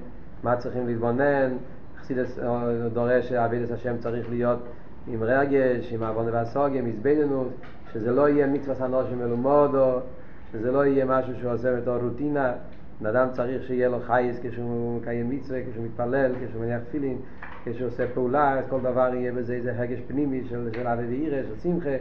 מה 0.43 0.57
צריכים 0.57 0.87
להתבונן. 0.87 1.53
חסידס 2.00 2.38
דורש 2.93 3.29
שאבידס 3.29 3.71
השם 3.73 3.99
צריך 3.99 4.31
להיות 4.31 4.59
עם 5.07 5.23
רגש, 5.23 5.93
עם 5.93 6.03
עוון 6.03 6.26
והסוגיה, 6.33 6.81
עם 6.81 6.87
הזבננות, 6.87 7.49
שזה 7.93 8.12
לא 8.12 8.29
יהיה 8.29 8.47
מצווה 8.47 8.75
סנושים 8.75 9.19
מלומודו, 9.19 10.00
שזה 10.53 10.73
לא 10.73 10.87
יהיה 10.87 11.05
משהו 11.05 11.35
שהוא 11.41 11.53
עושה 11.53 11.76
בתור 11.76 11.97
רוטינה. 11.97 12.53
בן 13.00 13.07
אדם 13.07 13.29
צריך 13.33 13.62
שיהיה 13.62 13.88
לו 13.88 14.00
חייס 14.07 14.37
כשהוא 14.43 15.00
מקיים 15.00 15.31
מצווה, 15.31 15.59
כשהוא 15.71 15.85
מתפלל, 15.85 16.33
כשהוא 16.47 16.62
מניח 16.62 16.81
תפילין, 16.88 17.17
כשהוא 17.65 17.88
עושה 17.88 18.05
פעולה, 18.15 18.61
כל 18.69 18.81
דבר 18.81 19.11
יהיה 19.15 19.33
בזה 19.33 19.55
איזה 19.55 19.73
הרגש 19.76 19.99
פנימי 20.07 20.45
של, 20.49 20.69
של 20.73 20.87
אבי 20.87 21.07
ואירא, 21.07 21.43
של 21.43 21.61
שמחה, 21.62 21.97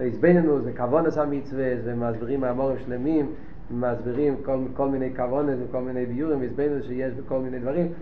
והזבננו, 0.00 0.60
זה 0.60 0.72
כוונס 0.76 1.18
המצווה, 1.18 1.80
זה 1.84 1.94
מסבירים 1.94 2.40
מאמורים 2.40 2.76
שלמים, 2.78 3.32
מסבירים 3.70 4.36
כל, 4.42 4.58
כל 4.74 4.88
מיני 4.88 5.16
כוונס 5.16 5.58
וכל 5.68 5.80
מיני 5.80 6.06
ביורים, 6.06 6.40
והזבננו 6.40 6.82
שיש 6.82 7.14
בכל 7.14 7.38
מיני 7.38 7.58
דברים. 7.58 7.92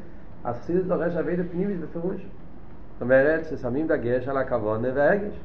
אז 0.45 0.57
חסידס 0.57 0.85
דורש 0.85 1.17
אבי 1.17 1.37
פנימי 1.53 1.75
בפירוש. 1.75 2.26
זאת 2.93 3.03
אומרת 3.03 3.45
ששמים 3.45 3.87
דגש 3.87 4.29
על 4.29 4.37
הכוונה 4.37 4.88
והרגש. 4.95 5.41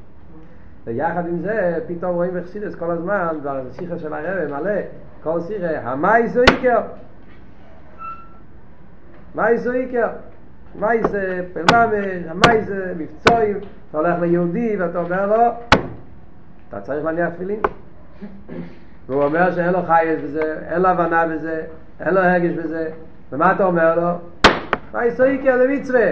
ויחד 0.84 1.26
עם 1.26 1.38
זה 1.38 1.78
פתאום 1.86 2.14
רואים 2.14 2.30
בחסידס 2.34 2.74
כל 2.74 2.90
הזמן, 2.90 3.38
בשיחה 3.42 3.98
של 3.98 4.14
הרב 4.14 4.50
מלא, 4.50 4.80
כל 5.22 5.40
שיחה, 5.40 5.90
המאי 5.90 6.28
זו 6.28 6.42
איקר. 6.42 6.80
מאי 9.34 9.58
זו 9.58 9.72
איקר. 9.72 10.08
מאי 10.78 11.02
זה 11.02 11.44
פלממש, 11.52 12.24
המאי 12.28 12.62
זה 12.62 12.94
מבצועים, 12.98 13.56
אתה 13.90 13.98
הולך 13.98 14.20
ליהודי 14.20 14.76
ואתה 14.76 14.98
אומר 14.98 15.26
לו, 15.26 15.42
אתה 16.72 16.80
צריך 16.80 17.04
להניח 17.04 17.28
תפילין. 17.28 17.60
והוא 19.06 19.22
אומר 19.22 19.52
שאין 19.52 19.72
לו 19.72 19.82
חייס 19.82 20.20
בזה, 20.24 20.58
אין 20.70 20.82
לו 20.82 20.88
הבנה 20.88 21.26
בזה, 21.26 21.62
אין 22.00 22.14
לו 22.14 22.20
הרגש 22.20 22.50
בזה, 22.50 22.90
ומה 23.32 23.52
אתה 23.52 23.64
אומר 23.64 24.00
לו? 24.00 24.08
מאי 24.94 25.10
זו 25.10 25.24
איקר 25.24 25.58
זה 25.58 25.68
מצווה. 25.68 26.10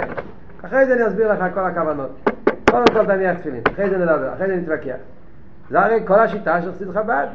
אחרי 0.65 0.87
זה 0.87 0.95
אני 0.95 1.07
אסביר 1.07 1.33
לך 1.33 1.55
כל 1.55 1.61
הכוונות. 1.61 2.31
קודם 2.71 2.85
כל 2.93 3.07
תניח 3.07 3.39
תפילין, 3.39 3.63
אחרי 3.73 3.91
זה 3.91 3.99
נדבר, 3.99 4.35
אחרי 4.35 4.47
זה 4.47 4.57
נתווכח. 4.57 4.97
זה 5.71 5.81
הרי 5.81 6.01
כל 6.07 6.19
השיטה 6.19 6.63
של 6.63 6.73
חסיד 6.73 6.89
חב"ד. 6.93 7.27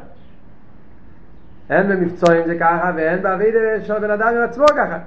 אין 1.70 1.88
במבצועים 1.88 2.46
זה 2.46 2.58
ככה, 2.60 2.92
ואין 2.96 3.22
באבידה 3.22 3.84
של 3.84 3.98
בן 3.98 4.10
אדם 4.10 4.28
עם 4.36 4.42
עצמו 4.42 4.66
ככה. 4.66 4.98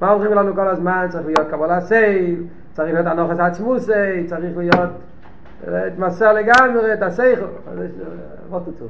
מה 0.00 0.10
אומרים 0.10 0.32
לנו 0.32 0.54
כל 0.54 0.68
הזמן? 0.68 1.06
צריך 1.10 1.26
להיות 1.26 1.50
קבלה 1.50 1.80
סייל, 1.80 2.42
צריך 2.72 2.94
להיות 2.94 3.06
הנוכס 3.06 3.38
עצמוסי, 3.38 4.24
צריך 4.26 4.56
להיות, 4.56 4.90
להתמסר 5.66 6.32
לגמרי, 6.32 6.92
את 6.94 7.02
הסייכל. 7.02 7.46
לא 8.50 8.58
תצאו 8.58 8.86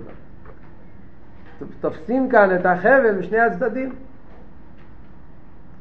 תופסים 1.81 2.29
כאן 2.29 2.55
את 2.55 2.67
החבל 2.67 3.15
משני 3.19 3.39
הצדדים. 3.39 3.93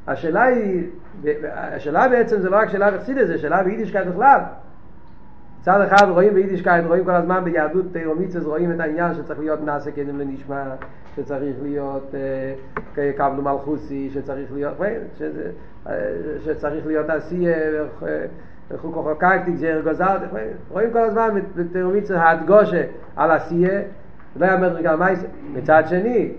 השאלה 0.06 0.42
היא, 0.42 0.86
השאלה 1.52 2.08
בעצם 2.08 2.40
זה 2.40 2.50
לא 2.50 2.56
רק 2.56 2.68
שאלה 2.68 2.90
בחסידות, 2.90 3.26
זה 3.26 3.38
שאלה 3.38 3.62
ביידישקייט 3.62 4.06
בכלל. 4.06 4.40
מצד 5.60 5.80
אחד 5.80 6.08
רואים 6.08 6.34
ביידישקייט, 6.34 6.84
רואים 6.86 7.04
כל 7.04 7.10
הזמן 7.10 7.44
ביהדות 7.44 7.84
תורה 7.92 8.09
ומצוות, 8.09 8.44
רואים 8.44 8.72
את 8.72 8.80
העניין 8.80 9.14
שצריך 9.14 9.38
להיות 9.38 9.60
נעשה 9.64 9.90
קודם 9.92 10.18
לנשמע, 10.18 10.64
שצריך 11.16 11.56
להיות 11.62 12.14
אה, 12.96 13.12
קבלו 13.16 13.42
מלכותי, 13.42 14.10
שצריך 14.14 14.52
להיות, 14.52 14.76
שזה, 15.18 15.50
אה, 15.86 15.92
שצריך 16.44 16.86
להיות 16.86 17.10
עשייה, 17.10 17.56
חוקה 18.76 19.02
חקקתי, 19.02 19.52
גזירה 19.52 19.80
גזרתי, 19.80 20.16
רואים 20.70 20.90
כל 20.92 20.98
הזמן 20.98 21.28
בתירומיצס 21.56 22.10
הדגושה 22.14 22.82
על 23.16 23.30
עשייה, 23.30 23.80
לא 24.36 24.46
היה 24.46 24.56
מדרגה 24.56 24.96
מייס, 24.96 25.24
מצד 25.52 25.82
שני, 25.86 26.32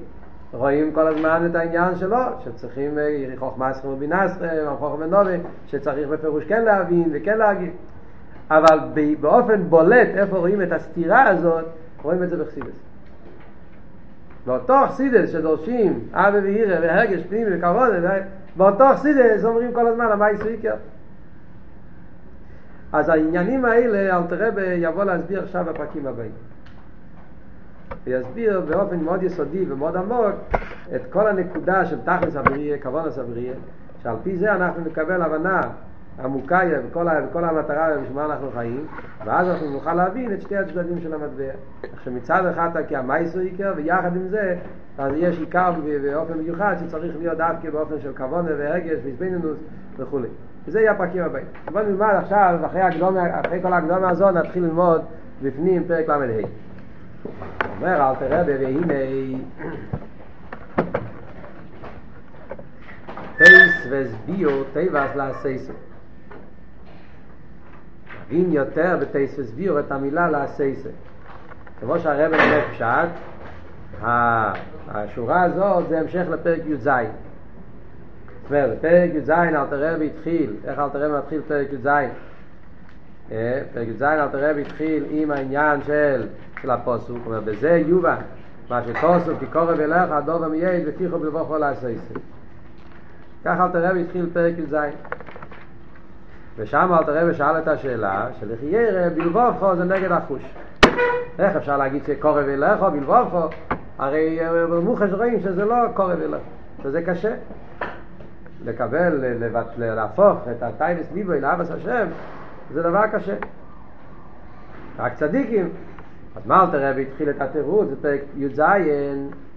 רואים 0.53 0.91
כל 0.91 1.07
הזמן 1.07 1.47
את 1.49 1.55
העניין 1.55 1.95
שלו, 1.95 2.17
שצריכים 2.45 2.97
חוכמה 3.37 3.73
סכום 3.73 3.93
ובינה 3.93 4.27
סכום, 4.27 4.47
חוכמה 4.79 5.05
ונובי, 5.05 5.37
שצריך 5.67 6.09
בפירוש 6.09 6.43
כן 6.43 6.63
להבין 6.63 7.09
וכן 7.11 7.37
להגיד. 7.37 7.71
אבל 8.51 8.79
באופן 9.19 9.63
בולט, 9.63 10.07
איפה 10.15 10.37
רואים 10.37 10.61
את 10.61 10.71
הסתירה 10.71 11.27
הזאת, 11.29 11.65
רואים 12.01 12.23
את 12.23 12.29
זה 12.29 12.37
בחסידס. 12.37 12.79
באותו 14.45 14.73
חסידס 14.87 15.31
שדורשים 15.31 15.99
אבי 16.13 16.39
ואירא 16.39 16.79
והרגש 16.81 17.23
פנימי 17.29 17.57
וכבוד, 17.57 17.89
באותו 18.57 18.85
חסידס 18.93 19.43
אומרים 19.43 19.73
כל 19.73 19.87
הזמן 19.87 20.05
המאי 20.11 20.37
סריקר. 20.37 20.75
אז 22.93 23.09
העניינים 23.09 23.65
האלה, 23.65 24.17
אל 24.17 24.23
תראה 24.29 24.73
יבוא 24.73 25.03
להסביר 25.03 25.43
עכשיו 25.43 25.65
בפרקים 25.65 26.07
הבאים. 26.07 26.31
ויסביר 28.03 28.61
באופן 28.61 28.99
מאוד 28.99 29.23
יסודי 29.23 29.65
ומאוד 29.69 29.97
עמוק 29.97 30.35
את 30.95 31.01
כל 31.09 31.27
הנקודה 31.27 31.85
של 31.85 31.97
תכלס 32.01 32.35
אבריה, 32.35 32.77
כוונס 32.83 33.19
אבריה, 33.19 33.53
שעל 34.03 34.15
פי 34.23 34.37
זה 34.37 34.55
אנחנו 34.55 34.83
נקבל 34.85 35.21
הבנה 35.21 35.61
עמוקה 36.23 36.59
בכל, 36.89 37.07
בכל 37.29 37.43
המטרה 37.43 37.87
ובשביל 37.97 38.19
אנחנו 38.19 38.51
חיים, 38.51 38.85
ואז 39.25 39.47
אנחנו 39.47 39.69
נוכל 39.69 39.93
להבין 39.93 40.33
את 40.33 40.41
שתי 40.41 40.57
הצדדים 40.57 40.99
של 41.01 41.13
המטבע. 41.13 41.51
עכשיו 41.93 42.13
מצד 42.13 42.45
אחד 42.45 42.69
כי 42.87 42.95
המייסו 42.95 43.39
עיקר, 43.39 43.73
ויחד 43.75 44.15
עם 44.15 44.27
זה, 44.27 44.55
אז 44.97 45.13
יש 45.17 45.39
עיקר 45.39 45.71
באופן 46.03 46.37
מיוחד 46.37 46.75
שצריך 46.79 47.15
להיות 47.19 47.37
דווקא 47.37 47.69
באופן 47.69 47.99
של 47.99 48.13
כוונה 48.17 48.49
והרגש 48.57 48.99
והזבנינוס 49.03 49.57
וכולי. 49.97 50.27
וזה 50.67 50.79
יהיה 50.79 50.91
הפרקים 50.91 51.23
הבאים. 51.23 51.45
בואו 51.71 51.83
נלמד 51.83 52.13
עכשיו, 52.23 52.59
אחרי, 52.65 52.81
הקדומה, 52.81 53.39
אחרי 53.39 53.61
כל 53.61 53.73
הקדומה 53.73 54.09
הזו, 54.09 54.31
נתחיל 54.31 54.63
ללמוד 54.63 55.01
בפנים 55.41 55.83
פרק 55.87 56.09
ל"ה. 56.09 56.47
אומר 57.77 58.09
אל 58.09 58.15
תראה 58.15 58.43
והנה 58.45 58.93
טייס 63.37 63.87
וסביו 63.91 64.63
טייבס 64.73 65.15
לעשייסו 65.15 65.73
להבין 68.29 68.51
יותר 68.51 68.97
בטייס 69.01 69.39
וסביו 69.39 69.79
את 69.79 69.91
המילה 69.91 70.29
לעשייסו 70.29 70.89
כמו 71.79 71.99
שהרב 71.99 72.31
נלך 72.31 72.63
פשט 72.71 73.09
השורה 74.87 75.43
הזאת 75.43 75.89
זה 75.89 75.99
המשך 75.99 76.25
לפרק 76.29 76.61
י"ז 76.65 76.89
זאת 78.47 78.51
אומרת, 78.51 78.77
פרק 78.81 79.09
י"ז 79.13 79.29
אל 79.29 79.65
תראה 79.69 79.95
והתחיל 79.99 80.53
איך 80.65 80.79
אל 80.79 80.89
תראה 80.89 81.19
מתחיל 81.19 81.41
פרק 81.47 81.67
י"ז 81.73 81.87
פרק 83.73 83.87
י"ז 83.87 84.03
אל 84.03 84.27
תראה 84.27 84.51
והתחיל 84.55 85.05
עם 85.09 85.31
העניין 85.31 85.81
של 85.83 86.27
של 86.61 86.71
הפוסוק, 86.71 87.17
אומר, 87.25 87.41
בזה 87.41 87.83
יובן, 87.87 88.15
מה 88.69 88.81
שפוסוק, 88.83 89.39
כי 89.39 89.45
קורב 89.45 89.79
אליך, 89.79 90.11
הדוב 90.11 90.43
המייד, 90.43 90.83
ופיחו 90.87 91.19
בבוכו 91.19 91.57
לעשייסי. 91.57 92.13
ככה 93.45 93.65
אל 93.65 93.71
תראה 93.71 93.91
והתחיל 93.93 94.29
פרק 94.33 94.53
י"ז. 94.57 94.75
ושם 96.57 96.93
אל 96.99 97.03
תראה 97.03 97.23
ושאל 97.29 97.57
את 97.57 97.67
השאלה, 97.67 98.27
של 98.39 98.51
איך 98.51 98.59
ירא 98.63 99.09
בלבובכו 99.09 99.75
זה 99.75 99.83
נגד 99.83 100.11
החוש. 100.11 100.41
איך 101.39 101.55
אפשר 101.55 101.77
להגיד 101.77 102.03
שקורב 102.07 102.47
אליך 102.47 102.79
בלבובכו? 102.79 103.47
הרי 103.97 104.39
במוחש 104.69 105.11
רואים 105.11 105.39
שזה 105.39 105.65
לא 105.65 105.75
קורב 105.93 106.21
אליך, 106.21 106.41
שזה 106.83 107.01
קשה. 107.01 107.33
לקבל, 108.65 109.23
להפוך 109.77 110.37
את 110.51 110.63
הטייבס 110.63 111.07
ליבוי 111.13 111.41
לאבס 111.41 111.71
השם, 111.71 112.07
זה 112.73 112.83
דבר 112.83 113.07
קשה. 113.07 113.35
רק 114.99 115.13
צדיקים 115.13 115.69
אז 116.35 116.41
מה 116.45 116.63
אלתר 116.63 116.89
רבי 116.89 117.01
התחיל 117.01 117.29
את 117.29 117.41
התירוץ 117.41 117.87
בפרק 117.91 118.21
י"ז, 118.35 118.59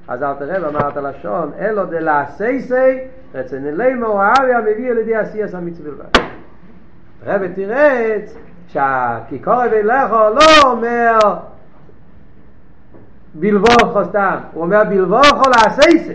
אז 0.09 0.23
אלתר 0.23 0.45
רבי 0.45 0.67
אמר 0.67 0.89
את 0.89 0.97
הלשון, 0.97 1.51
אלו 1.59 1.87
דלעשייסי, 1.87 2.99
רצן 3.35 3.67
אלימו 3.67 4.23
הארי 4.23 4.55
המביא 4.55 4.91
על 4.91 4.99
ידי 4.99 5.17
עשייס 5.17 5.55
המצווה 5.55 5.91
בלבד. 5.91 6.31
רבי 7.25 7.49
תירץ 7.49 8.37
שהכיכור 8.69 9.63
ולכו 9.73 10.15
לא 10.15 10.71
אומר 10.71 11.19
בלבוכו 13.35 14.05
סתם, 14.05 14.37
הוא 14.53 14.63
אומר 14.63 14.85
בלבוכו 14.85 15.51
לעשייסי. 15.51 16.15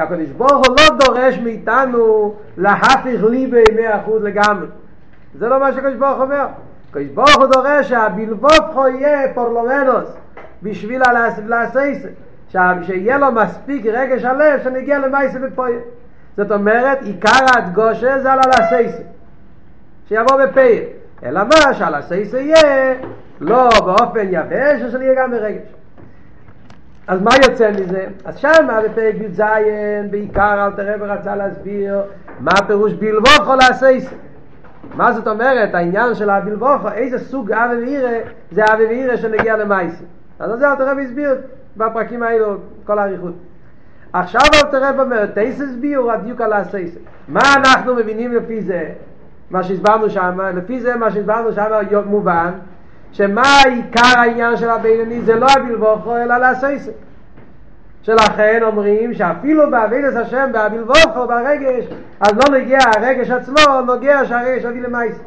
שהקדוש 0.00 0.28
ברוך 0.28 0.66
הוא 0.66 0.76
לא 0.76 0.96
דורש 1.04 1.38
מאיתנו 1.38 2.34
להפך 2.56 3.24
ליבי 3.30 3.64
מאה 3.76 4.00
אחוז 4.00 4.22
לגמרי. 4.24 4.66
זה 5.34 5.48
לא 5.48 5.60
מה 5.60 5.72
שהקדוש 5.72 5.94
ברוך 5.94 6.20
אומר. 6.20 6.46
קויס 6.92 7.10
ברוך 7.14 7.36
הוא 7.36 7.46
דורש 7.46 7.88
שהבלבובכו 7.88 8.88
יהיה 8.88 9.34
פורלומנוס 9.34 10.08
בשביל 10.62 11.02
לעשייסה 11.46 12.08
שיהיה 12.48 13.18
לו 13.18 13.32
מספיק 13.32 13.86
רגש 13.86 14.24
הלב 14.24 14.60
שנגיע 14.64 14.98
למייסה 14.98 15.38
בפויה 15.38 15.78
זאת 16.36 16.52
אומרת 16.52 17.02
עיקר 17.02 17.46
הדגושה 17.56 18.18
זה 18.18 18.32
על 18.32 18.38
הלעשייסה 18.44 19.02
שיבוא 20.08 20.44
בפיה 20.44 20.82
אלא 21.22 21.40
מה 21.44 21.74
שהלעשייסה 21.74 22.40
יהיה 22.40 22.94
לא 23.40 23.68
באופן 23.84 24.26
יבש 24.30 24.82
או 24.84 24.90
שנהיה 24.90 25.14
גם 25.14 25.30
ברגש 25.30 25.79
אז 27.10 27.22
מה 27.22 27.30
יוצא 27.48 27.70
מזה? 27.70 28.06
אז 28.24 28.36
שם 28.36 28.68
בפרק 28.84 29.14
י"ז 29.14 29.42
בעיקר 30.10 30.66
אל 30.66 30.72
תראה 30.72 30.94
ורצה 31.00 31.36
להסביר 31.36 32.00
מה 32.40 32.52
פירוש 32.66 32.92
בלבוכו 32.92 33.54
לעשייסה 33.54 34.10
מה 34.94 35.12
זאת 35.12 35.28
אומרת? 35.28 35.74
העניין 35.74 36.14
של 36.14 36.30
הבלבוכו 36.30 36.88
איזה 36.92 37.18
סוג 37.18 37.52
אבי 37.52 37.76
ואירה 37.76 38.18
זה 38.50 38.62
אבי 38.64 38.86
ואירה 38.86 39.16
שנגיע 39.16 39.56
למייסה 39.56 40.04
אז 40.38 40.58
זה 40.58 40.70
אל 40.70 40.76
תראה 40.76 40.94
והסביר 40.96 41.34
בפרקים 41.76 42.22
האלו 42.22 42.56
כל 42.84 42.98
האריכות. 42.98 43.34
עכשיו 44.12 44.40
אל 44.54 44.70
תראה 44.70 44.90
אומר 45.02 45.26
תייסס 45.26 45.74
ביור 45.80 46.12
הדיוק 46.12 46.40
על 46.40 46.52
הסייסס 46.52 46.98
מה 47.28 47.40
אנחנו 47.56 47.94
מבינים 47.94 48.34
לפי 48.34 48.62
זה? 48.62 48.88
מה 49.50 49.62
שהסברנו 49.62 50.10
שם 50.10 50.40
לפי 50.56 50.80
זה 50.80 50.96
מה 50.96 51.10
שהסברנו 51.10 51.52
שם 51.52 51.70
מובן 52.06 52.50
שמה 53.12 53.62
עיקר 53.64 54.18
העניין 54.18 54.56
של 54.56 54.70
הבינוני 54.70 55.22
זה 55.22 55.34
לא 55.34 55.46
הבלבוכו 55.56 56.16
אלא 56.16 56.36
לעשייסס 56.36 56.90
שלכן 58.02 58.62
אומרים 58.62 59.14
שאפילו 59.14 59.70
בעבודת 59.70 60.16
השם 60.16 60.50
בהבלבוכו 60.52 61.26
ברגש 61.28 61.84
אז 62.20 62.32
לא 62.32 62.58
נגיע 62.58 62.78
הרגש 62.96 63.30
עצמו 63.30 63.80
נוגע 63.86 64.24
שהרגש 64.24 64.64
הביא 64.64 64.82
למייס 64.82 65.20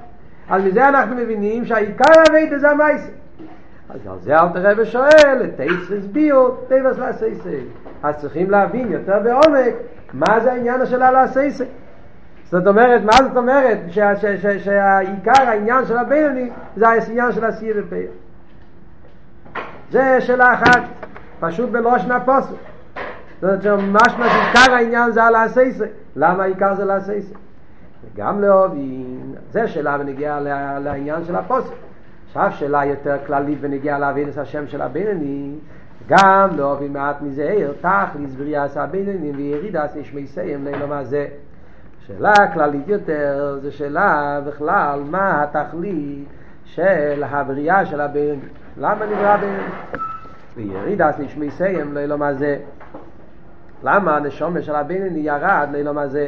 אז 0.50 0.64
מזה 0.64 0.88
אנחנו 0.88 1.16
מבינים 1.16 1.66
שהעיקר 1.66 2.22
הווידה 2.28 2.60
זה 2.60 2.70
המייס 2.70 3.08
אז 3.90 4.08
על 4.08 4.20
זה 4.20 4.40
אל 4.40 4.50
תראה 4.54 4.74
ושואל 4.78 5.42
את 5.44 5.58
תייסס 5.58 6.06
ביו 6.12 6.50
תייבס 6.52 6.98
לעשייסס 6.98 7.48
אז 8.04 8.16
צריכים 8.18 8.52
להבין 8.52 8.92
יותר 8.92 9.20
בעומק 9.24 9.74
מה 10.14 10.40
זה 10.40 10.52
העניין 10.52 10.86
של 10.86 11.02
הלעשייסס 11.02 11.68
זאת 12.46 12.68
אומרת, 12.68 13.02
מה 13.04 13.28
זאת 13.28 13.38
אומרת? 13.38 13.78
שהעיקר 14.58 15.44
העניין 15.44 15.86
של 15.86 15.98
הבינוני 15.98 16.50
זה 16.76 16.90
העניין 16.90 17.32
של 17.32 17.46
עשייה 17.46 17.74
ופייר. 17.78 18.12
זה 19.92 20.22
שאלה 20.22 20.54
אחת 20.54 20.82
פשוט 21.40 21.70
בלושן 21.70 22.12
הפוסק. 22.12 22.56
זאת 23.42 23.44
אומרת 23.44 23.62
שממש 23.62 24.14
מה 24.20 24.30
שעיקר 24.30 24.74
העניין 24.74 25.12
זה 25.12 25.24
על 25.24 25.36
העשייסה 25.36 25.86
למה 26.16 26.44
העיקר 26.44 26.76
זה 26.76 26.86
לעשייסה 26.86 27.36
גם 28.16 28.42
להובין 28.42 29.36
זה 29.52 29.68
שאלה 29.68 29.98
ונגיע 30.00 30.40
לעניין 30.80 31.26
של 31.26 31.36
הפוסק. 31.36 31.74
עכשיו 32.28 32.52
שאלה 32.52 32.86
יותר 32.86 33.18
כללית 33.26 33.58
ונגיע 33.62 33.98
להבין 33.98 34.30
את 34.30 34.38
השם 34.38 34.68
של 34.68 34.82
הבינוני 34.82 35.56
גם 36.08 36.50
להובין 36.56 36.94
מעט 36.94 37.22
מזה 37.22 37.68
תכליס 37.82 38.36
בריאס 38.36 38.78
הבינוני 38.78 39.32
וירידס 39.32 39.96
נשמי 39.96 40.28
סיים 40.28 40.66
לילה 40.66 40.86
מה 40.86 41.04
זה 41.04 41.28
שאלה 42.08 42.34
כללית 42.54 42.88
יותר 42.88 43.60
זה 43.62 43.72
שאלה 43.72 44.40
בכלל 44.46 45.00
מה 45.06 45.44
התכלית 45.44 46.28
של 46.66 47.24
הבריאה 47.24 47.86
של 47.86 48.02
הבינוני 48.02 48.42
למה 48.78 49.06
נברא 49.06 49.38
בינוני 49.38 49.64
וירידס 50.56 51.20
נשמי 51.20 51.52
סיים 51.52 51.94
לילה 51.94 52.16
מה 52.16 52.34
זה 52.34 52.58
למה 53.84 54.18
הנשומה 54.18 54.62
של 54.62 54.76
הבינוני 54.76 55.20
ירד 55.20 55.68
לילה 55.72 55.92
מה 55.92 56.08
זה 56.08 56.28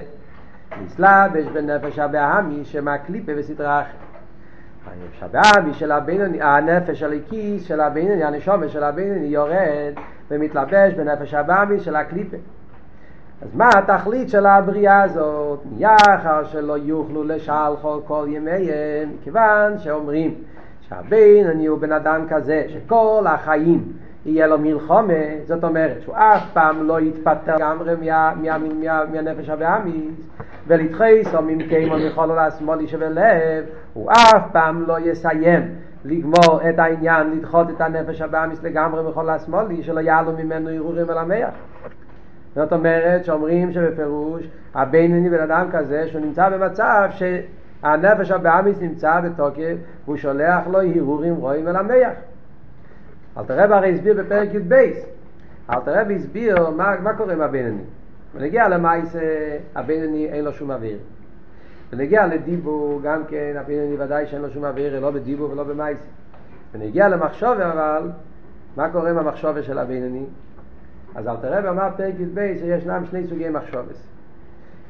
נסלבש 0.83 1.45
בנפש 1.53 1.99
הבהמי 1.99 2.65
שמקליפה 2.65 3.35
בסדרה 3.35 3.81
אחרת 3.81 4.05
הנפש 4.87 5.23
הבאמי 5.23 5.73
של 5.73 5.91
הבינוני, 5.91 6.41
הנפש 6.41 7.03
הליקיס 7.03 7.63
של 7.63 7.81
הבינוני, 7.81 8.23
הנשומה 8.23 8.69
של 8.69 8.83
הבינוני 8.83 9.25
יורד 9.25 9.93
ומתלבש 10.31 10.93
בנפש 10.93 11.33
הבאמי 11.33 11.79
של 11.79 11.95
הקליפה. 11.95 12.37
אז 13.41 13.55
מה 13.55 13.69
התכלית 13.69 14.29
של 14.29 14.45
הבריאה 14.45 15.03
הזאת? 15.03 15.59
יחר 15.77 16.43
שלא 16.43 16.77
יוכלו 16.77 17.23
לשלחו 17.23 18.01
כל 18.07 18.25
ימיהם, 18.29 19.09
כיוון 19.23 19.77
שאומרים 19.77 20.33
שהבינוני 20.81 21.65
הוא 21.65 21.79
בן 21.79 21.91
אדם 21.91 22.25
כזה 22.29 22.63
שכל 22.67 23.25
החיים 23.27 23.83
יהיה 24.25 24.47
לו 24.47 24.57
מלחומה, 24.57 25.13
זאת 25.45 25.63
אומרת 25.63 26.01
שהוא 26.01 26.15
אף 26.15 26.43
פעם 26.53 26.87
לא 26.87 26.99
יתפטר 26.99 27.55
לגמרי 27.55 27.95
מהנפש 29.13 29.49
הבאמיס 29.49 30.29
ולתחייס 30.67 31.35
או 31.35 31.41
ממקיימו 31.41 31.95
מחולו 32.07 32.35
לשמאלי 32.35 32.87
שבלב 32.87 33.65
הוא 33.93 34.11
אף 34.11 34.51
פעם 34.51 34.83
לא 34.87 34.99
יסיים 34.99 35.75
לגמור 36.05 36.69
את 36.69 36.79
העניין, 36.79 37.31
לדחות 37.31 37.69
את 37.69 37.81
הנפש 37.81 38.21
הבאמיס 38.21 38.63
לגמרי 38.63 39.09
מחול 39.09 39.29
השמאלי 39.29 39.83
שלא 39.83 39.99
יעלו 39.99 40.31
ממנו 40.31 40.69
ערעורים 40.69 41.09
אל 41.09 41.17
המח 41.17 41.53
זאת 42.55 42.73
אומרת 42.73 43.25
שאומרים 43.25 43.71
שבפירוש 43.71 44.47
הבינוני 44.73 45.29
בן 45.29 45.39
אדם 45.39 45.67
כזה 45.71 46.07
שהוא 46.07 46.21
נמצא 46.21 46.49
במצב 46.49 47.09
שהנפש 47.11 48.31
הבאמיס 48.31 48.81
נמצא 48.81 49.19
בתוקף 49.21 49.75
והוא 50.05 50.17
שולח 50.17 50.67
לו 50.67 50.81
הרהורים 50.81 51.35
רואים 51.35 51.67
אל 51.67 51.75
המח 51.75 52.13
אל 53.37 53.43
תראה 53.43 53.77
הרי 53.77 53.93
הסביר 53.93 54.23
בפרק 54.23 54.53
י"ב. 54.53 54.73
אל 55.69 55.79
תראה 55.85 56.03
והסביר 56.07 56.69
מה, 56.69 56.95
מה 57.03 57.13
קורה 57.13 57.33
עם 57.33 57.41
הבינוני 57.41 57.83
ונגיע 58.35 58.67
למייס 58.67 59.15
הבינוני 59.75 60.29
אין 60.29 60.45
לו 60.45 60.53
שום 60.53 60.71
אוויר. 60.71 60.97
ונגיע 61.93 62.27
לדיבו 62.27 62.99
גם 63.03 63.21
כן 63.27 63.53
הבינוני 63.59 63.95
ודאי 63.99 64.27
שאין 64.27 64.41
לו 64.41 64.49
שום 64.49 64.65
אוויר 64.65 64.99
לא 64.99 65.11
בדיבו 65.11 65.49
ולא 65.51 65.63
במייס 65.63 66.07
ונגיע 66.73 67.07
למחשובה 67.07 67.71
אבל 67.71 68.09
מה 68.77 68.89
קורה 68.89 69.09
עם 69.09 69.17
המחשובה 69.17 69.63
של 69.63 69.77
הבינוני 69.79 70.25
אז 71.15 71.27
אל 71.27 71.35
תראה 71.37 71.59
ואמר 71.63 71.89
פרק 71.97 72.13
י"ב 72.19 72.53
שישנם 72.59 73.05
שני 73.05 73.27
סוגי 73.27 73.49
מחשובס 73.49 74.07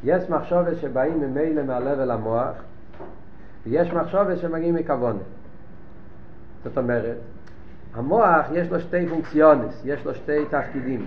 יש 0.04 0.30
מחשובס 0.30 0.78
שבאים 0.78 1.20
ממילא 1.20 1.64
מהלב 1.64 2.00
אל 2.00 2.12
המוח 2.12 2.54
ויש 3.66 3.94
מחשובס 3.94 4.40
שמגיעים 4.40 4.76
מכוונה 4.76 5.20
זאת 6.64 6.78
אומרת 6.78 7.18
המוח 7.96 8.46
יש 8.52 8.72
לו 8.72 8.80
שתי 8.80 9.08
פונקציונס, 9.08 9.82
יש 9.86 10.06
לו 10.06 10.16
שתי 10.16 10.46
תפקידים. 10.50 11.06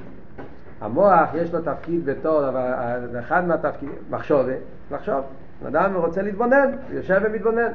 המוח 0.80 1.28
יש 1.34 1.54
לו 1.54 1.60
תפקיד 1.62 2.06
בתור, 2.06 2.48
אבל 2.48 3.18
אחד 3.18 3.46
מהתפקידים, 3.46 3.94
מחשוב, 4.10 4.46
לחשוב. 4.90 5.20
אדם 5.68 5.94
רוצה 5.94 6.22
להתבונן, 6.22 6.70
יושב 6.90 7.20
ומתבונן. 7.24 7.72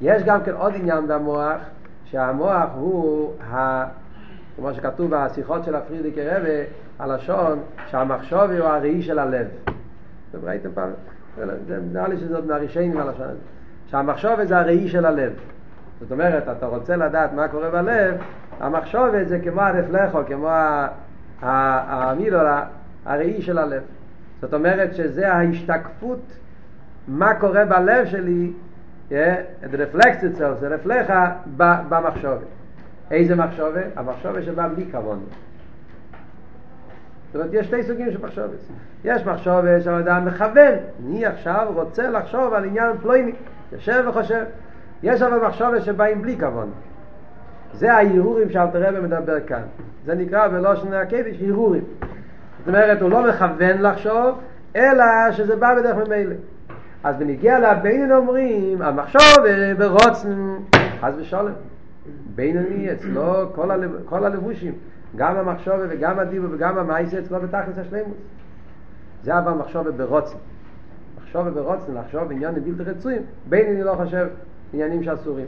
יש 0.00 0.22
גם 0.22 0.42
כן 0.42 0.52
עוד 0.52 0.72
עניין 0.74 1.08
במוח, 1.08 1.60
שהמוח 2.04 2.68
הוא, 2.74 3.32
ה, 3.52 3.84
כמו 4.60 4.74
שכתוב 4.74 5.10
בשיחות 5.10 5.64
של 5.64 5.74
הפרידיקי 5.74 6.28
רבה, 6.28 6.64
הלשון 6.98 7.58
שהמחשוב 7.86 8.50
הוא 8.50 8.66
הראי 8.66 9.02
של 9.02 9.18
הלב. 9.18 9.46
אתם 9.64 10.38
ראיתם 10.42 10.68
פעם? 10.74 10.90
נראה 11.92 12.08
לי 12.08 12.16
שזה 12.16 12.36
עוד 12.36 12.46
מהראשונים 12.46 12.98
הלשון 12.98 13.24
הזה. 13.24 13.38
שהמחשוב 13.86 14.44
זה 14.44 14.58
הראי 14.58 14.88
של 14.88 15.06
הלב. 15.06 15.32
זאת 16.00 16.12
אומרת, 16.12 16.48
אתה 16.48 16.66
רוצה 16.66 16.96
לדעת 16.96 17.32
מה 17.32 17.48
קורה 17.48 17.70
בלב, 17.70 18.14
המחשבת 18.60 19.28
זה 19.28 19.38
כמו 19.38 19.60
הרפלכו, 19.60 20.18
כמו 20.26 20.50
המידו, 21.40 22.38
הראי 23.06 23.42
של 23.42 23.58
הלב. 23.58 23.82
זאת 24.40 24.54
אומרת 24.54 24.94
שזה 24.94 25.32
ההשתקפות, 25.32 26.22
מה 27.08 27.34
קורה 27.34 27.64
בלב 27.64 28.06
שלי, 28.06 28.52
את 29.08 29.74
רפלקס 29.78 30.24
אצלו, 30.24 30.54
זה 30.54 30.68
רפלכה 30.68 31.32
במחשבת. 31.56 32.59
איזה 33.10 33.36
מחשבת? 33.36 33.86
המחשבת 33.96 34.42
שבאה 34.44 34.68
בלי 34.68 34.86
כבוד. 34.92 35.18
זאת 37.32 37.34
אומרת, 37.34 37.50
יש 37.52 37.66
שתי 37.66 37.82
סוגים 37.82 38.12
של 38.12 38.18
מחשבת. 38.22 38.58
יש 39.04 39.26
מחשבת 39.26 39.82
שהאדם 39.82 40.24
מכוון, 40.24 40.74
אני 41.06 41.26
עכשיו 41.26 41.66
רוצה 41.74 42.10
לחשוב 42.10 42.52
על 42.52 42.64
עניין 42.64 42.98
פלויני, 43.02 43.32
יושב 43.72 44.04
וחושב. 44.08 44.44
יש 45.02 45.22
אבל 45.22 45.46
מחשבה 45.46 45.80
שבאים 45.80 46.22
בלי 46.22 46.38
כוון. 46.38 46.70
זה 47.74 47.92
ההרהורים 47.92 48.50
שאלתר 48.50 48.88
רבי 48.88 49.00
מדבר 49.00 49.40
כאן. 49.40 49.62
זה 50.06 50.14
נקרא 50.14 50.48
בלושן 50.48 50.92
הקדיש 50.92 51.42
הרהורים. 51.42 51.84
זאת 52.58 52.68
אומרת, 52.68 53.02
הוא 53.02 53.10
לא 53.10 53.28
מכוון 53.28 53.82
לחשוב, 53.82 54.40
אלא 54.76 55.32
שזה 55.32 55.56
בא 55.56 55.74
בדרך 55.74 55.96
ממילא. 55.96 56.34
אז 57.04 57.16
בנגיע 57.16 57.58
לבינן 57.58 58.12
אומרים, 58.12 58.82
המחשוב 58.82 59.44
ברוצן, 59.78 60.56
חס 61.00 61.12
ושולם. 61.18 61.52
בינוני 62.34 62.92
אצלו 62.92 63.52
כל, 63.54 63.70
הלב, 63.70 63.90
כל 64.04 64.24
הלבושים, 64.24 64.72
גם 65.16 65.36
המחשוב 65.36 65.74
וגם 65.88 66.18
הדיבור 66.18 66.48
וגם 66.52 66.78
המייסה 66.78 67.18
אצלו 67.18 67.40
בתכלס 67.40 67.78
השלמות. 67.78 68.16
זה 69.22 69.38
אבל 69.38 69.52
מחשוב 69.52 69.88
ברוצן. 69.88 70.36
מחשוב 71.22 71.48
ברוצן, 71.48 71.94
לחשוב 71.94 72.22
בעניין 72.22 72.54
בלתי 72.54 72.90
רצויים, 72.90 73.22
בינוני 73.48 73.82
לא 73.82 73.94
חושב 73.94 74.26
עניינים 74.72 75.02
שאסורים. 75.02 75.46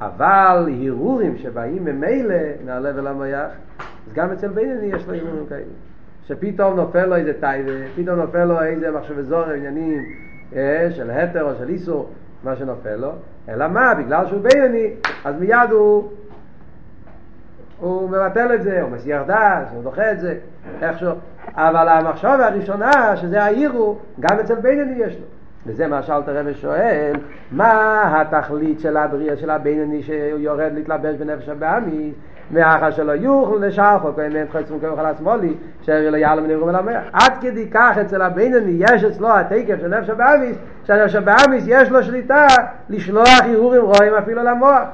אבל 0.00 0.68
הרהורים 0.82 1.36
שבאים 1.38 1.84
ממילא 1.84 2.34
מהלב 2.64 2.98
אל 2.98 3.06
המויח, 3.06 3.50
אז 3.78 4.12
גם 4.12 4.30
אצל 4.30 4.48
בינוני 4.48 4.86
יש 4.86 5.06
לו 5.08 5.14
הרהורים 5.14 5.46
כאלה. 5.48 5.64
שפתאום 6.26 6.76
נופל 6.76 7.06
לו 7.06 7.16
איזה 7.16 7.32
טייבה, 7.40 7.72
פתאום 7.96 8.18
נופל 8.18 8.44
לו 8.44 8.62
איזה 8.62 8.90
מחשב 8.90 9.18
אזור, 9.18 9.42
עניינים 9.44 10.02
אה, 10.56 10.88
של 10.90 11.10
התר 11.10 11.42
או 11.42 11.54
של 11.58 11.68
איסור, 11.68 12.10
מה 12.44 12.56
שנופל 12.56 12.96
לו, 12.96 13.12
אלא 13.48 13.68
מה, 13.68 13.94
בגלל 13.94 14.26
שהוא 14.26 14.40
בינוני, 14.40 14.90
אז 15.24 15.34
מיד 15.40 15.70
הוא, 15.70 16.10
הוא 17.80 18.10
מבטל 18.10 18.54
את 18.54 18.62
זה, 18.62 18.82
הוא 18.82 18.90
מסיח 18.90 19.22
דעת, 19.26 19.66
הוא 19.72 19.82
דוחה 19.82 20.12
את 20.12 20.20
זה, 20.20 20.34
איכשהו. 20.82 21.12
אבל 21.54 21.88
המחשבה 21.88 22.46
הראשונה, 22.46 23.16
שזה 23.16 23.42
העירו, 23.42 23.98
גם 24.20 24.38
אצל 24.38 24.54
בינוני 24.54 24.94
יש 24.98 25.14
לו. 25.14 25.26
וזה 25.66 25.86
מה 25.86 26.02
שאלת 26.02 26.28
הרב 26.28 26.52
שואל, 26.52 27.12
מה 27.52 28.02
התכלית 28.20 28.80
של 28.80 28.96
הבריאה 28.96 29.36
של 29.36 29.50
הבינוני 29.50 30.02
שיורד 30.02 30.72
להתלבש 30.74 31.16
בנפש 31.16 31.48
הבאמי, 31.48 32.12
מאחר 32.50 32.90
שלא 32.90 33.12
יוכל 33.12 33.56
לשאר 33.60 33.98
חוק, 33.98 34.18
אין 34.18 34.32
להם 34.32 34.46
חצי 34.52 34.72
מוכר 34.72 35.00
על 35.00 35.06
השמאלי, 35.06 35.54
שארי 35.82 36.10
לא 36.10 36.16
יעלם 36.16 36.46
נראו 36.46 36.66
מלמד. 36.66 36.94
עד 37.12 37.32
כדי 37.40 37.70
כך 37.70 37.98
אצל 38.00 38.22
הבינוני 38.22 38.76
יש 38.78 39.04
אצלו 39.04 39.28
התקף 39.36 39.80
של 39.80 39.88
נפש 39.88 40.10
הבאמיס, 40.10 40.56
שהנפש 40.84 41.14
הבאמיס 41.14 41.64
יש 41.66 41.90
לו 41.90 42.02
שליטה 42.02 42.46
לשלוח 42.88 43.40
ערעורים 43.44 43.82
רואים 43.82 44.14
אפילו 44.14 44.42
למוח. 44.44 44.88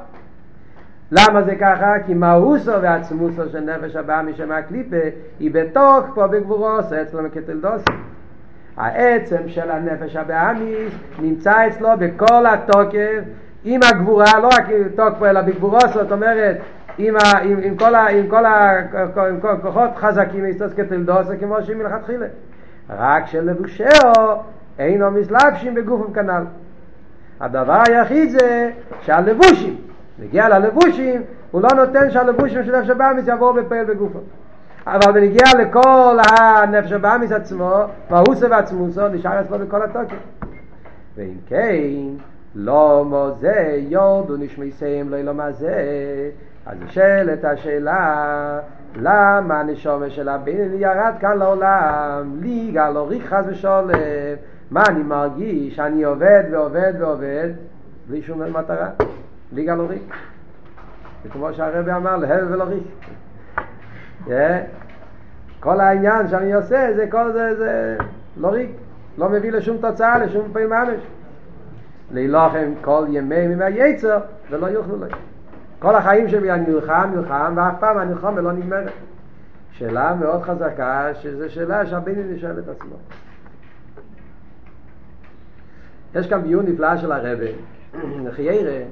למה 1.13 1.43
זה 1.43 1.57
ככה? 1.57 1.95
כי 2.07 2.15
מאוסו 2.15 2.73
ועצמוסו 2.83 3.43
של 3.53 3.61
נפש 3.61 3.97
הבאמיס 3.97 4.37
שמהקליפה 4.37 4.97
היא 5.41 5.51
בתוק 5.55 6.07
פה 6.15 6.27
בגבורוסו 6.27 6.95
אצלו 7.03 7.23
מקטלדוסו. 7.23 7.93
העצם 8.77 9.43
של 9.47 9.71
הנפש 9.71 10.17
הבאמיס 10.17 10.93
נמצא 11.19 11.67
אצלו 11.67 11.89
בכל 11.99 12.47
התוקף 12.47 13.23
עם 13.65 13.81
הגבורה, 13.83 14.39
לא 14.43 14.47
רק 14.47 14.67
תוקפו 14.97 15.27
אלא 15.27 15.41
בגבורו, 15.41 15.79
זאת 15.95 16.13
אומרת 16.13 16.57
עם, 16.99 17.17
ה, 17.17 17.39
עם, 17.43 17.59
עם 17.63 17.77
כל, 17.77 17.95
ה, 17.95 18.07
עם 18.09 18.29
כל, 18.29 18.45
ה, 18.45 18.73
עם 19.29 19.41
כל 19.41 19.55
כוחות 19.63 19.91
חזקים 19.97 20.45
איסטוס 20.45 20.73
כתלדוסו 20.73 21.33
כמו 21.41 21.63
שהיא 21.63 21.77
מלכתחילה. 21.77 22.27
רק 22.91 23.27
שלבושהו 23.27 24.43
אינו 24.79 25.11
מסלבשים 25.11 25.75
בגופם 25.75 26.13
כנ"ל. 26.13 26.45
הדבר 27.41 27.83
היחיד 27.89 28.31
זה 28.31 28.71
שהלבושים 29.03 29.77
נגיע 30.19 30.49
ללבושים 30.49 31.23
הוא 31.51 31.63
לא 31.63 31.69
נותן 31.77 32.11
שהלבושים 32.11 32.65
של 32.65 32.79
נפש 32.79 32.91
הבאמיס 32.91 33.29
יבואו 33.29 33.55
בפעל 33.55 33.85
בגופם 33.85 34.19
אבל 34.87 35.13
בנגיע 35.13 35.45
לכל 35.59 36.17
הנפש 36.41 36.93
הבאמיס 36.93 37.33
עצמו 37.33 37.85
והוסה 38.11 38.47
ועצמוסו 38.51 39.09
נשאר 39.09 39.41
אצלו 39.41 39.59
בכל 39.59 39.83
התוקף. 39.83 40.17
ואם 41.17 41.35
כן 41.47 41.77
לא 42.55 43.05
מוזה 43.09 43.79
יורדו 43.89 44.37
נשמי 44.37 44.71
סיים 44.71 45.11
לא 45.11 45.17
ילום 45.17 45.41
הזה 45.41 45.75
אז 46.67 46.77
נשאלת 46.85 47.45
השאלה 47.45 48.61
למה 48.97 49.61
הנשומה 49.61 50.11
של 50.11 50.29
הבן 50.29 50.75
ירד 50.75 51.15
כאן 51.21 51.39
לעולם? 51.39 52.37
לי 52.41 52.71
גל 52.75 52.97
אוריך 52.97 53.35
חס 53.35 53.45
ושולם 53.47 53.91
מה 54.71 54.83
אני 54.89 55.03
מרגיש? 55.03 55.77
שאני 55.77 56.05
עובד 56.05 56.43
ועובד 56.51 56.93
ועובד 56.99 57.49
בלי 58.09 58.23
שום 58.23 58.43
מטרה. 58.57 58.89
לי 59.53 59.65
גל 59.65 59.81
אוריך 59.81 60.03
זה 61.23 61.29
כמו 61.29 61.53
שהרבי 61.53 61.93
אמר 61.93 62.17
להב 62.17 62.51
ולאריך 62.51 62.85
כל 65.61 65.81
העניין 65.81 66.29
שאני 66.29 66.55
עושה 66.55 66.95
זה 66.97 67.07
כל 67.11 67.33
זה 67.33 67.55
זה 67.55 67.97
לא 68.37 68.49
ריק 68.49 68.71
לא 69.19 69.29
מביא 69.29 69.53
לשום 69.53 69.77
תוצאה 69.77 70.19
לשום 70.19 70.49
פעיל 70.53 70.67
ממש. 70.67 71.01
להילחם 72.11 72.73
כל 72.81 73.05
ימי 73.09 73.47
מימי 73.47 73.65
היצר 73.65 74.19
ולא 74.51 74.67
יוכלו 74.67 74.99
להם 74.99 75.11
כל 75.83 75.97
החיים 75.97 76.29
שלי 76.29 76.53
אני 76.53 76.71
נלחם, 76.71 77.11
נלחם, 77.15 77.55
ואף 77.57 77.75
פעם 77.81 77.99
הנלחם 77.99 78.33
ולא 78.37 78.53
נגמרת. 78.53 78.93
שאלה 79.73 80.15
מאוד 80.15 80.43
חזקה, 80.43 81.09
שזו 81.15 81.51
שאלה 81.51 81.87
שהבני 81.87 82.35
נשאל 82.35 82.59
את 82.59 82.69
עצמו. 82.69 82.97
יש 86.15 86.27
כאן 86.27 86.43
ביון 86.43 86.67
נפלא 86.67 86.97
של 86.97 87.13
הרבה, 87.13 87.47
לחיירה, 88.27 88.85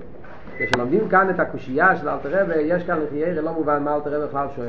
כשלומדים 0.59 1.09
כאן 1.09 1.31
את 1.31 1.41
הקושייה 1.41 1.97
של 1.97 2.09
אלתר 2.09 2.43
רבה, 2.43 2.57
יש 2.57 2.85
כאן 2.85 2.99
לחיירה, 3.07 3.43
לא 3.43 3.53
מובן 3.53 3.83
מה 3.83 3.95
אלתר 3.95 4.17
רבה 4.17 4.27
בכלל 4.27 4.47
שואל. 4.57 4.69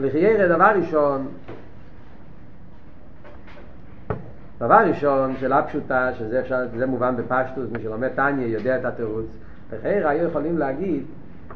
לחיירה, 0.00 0.48
דבר 0.48 0.70
ראשון, 0.76 1.28
דבר 4.58 4.78
ראשון, 4.88 5.36
שאלה 5.36 5.62
פשוטה, 5.62 6.14
שזה 6.14 6.40
אפשר, 6.40 6.66
מובן 6.86 7.16
בפשטוס, 7.16 7.70
מי 7.72 7.82
שלומד 7.82 8.08
טניה 8.08 8.46
יודע 8.46 8.76
את 8.76 8.84
התירוץ. 8.84 9.26
וחיירה 9.70 10.10
היו 10.10 10.28
יכולים 10.28 10.58
להגיד, 10.58 11.04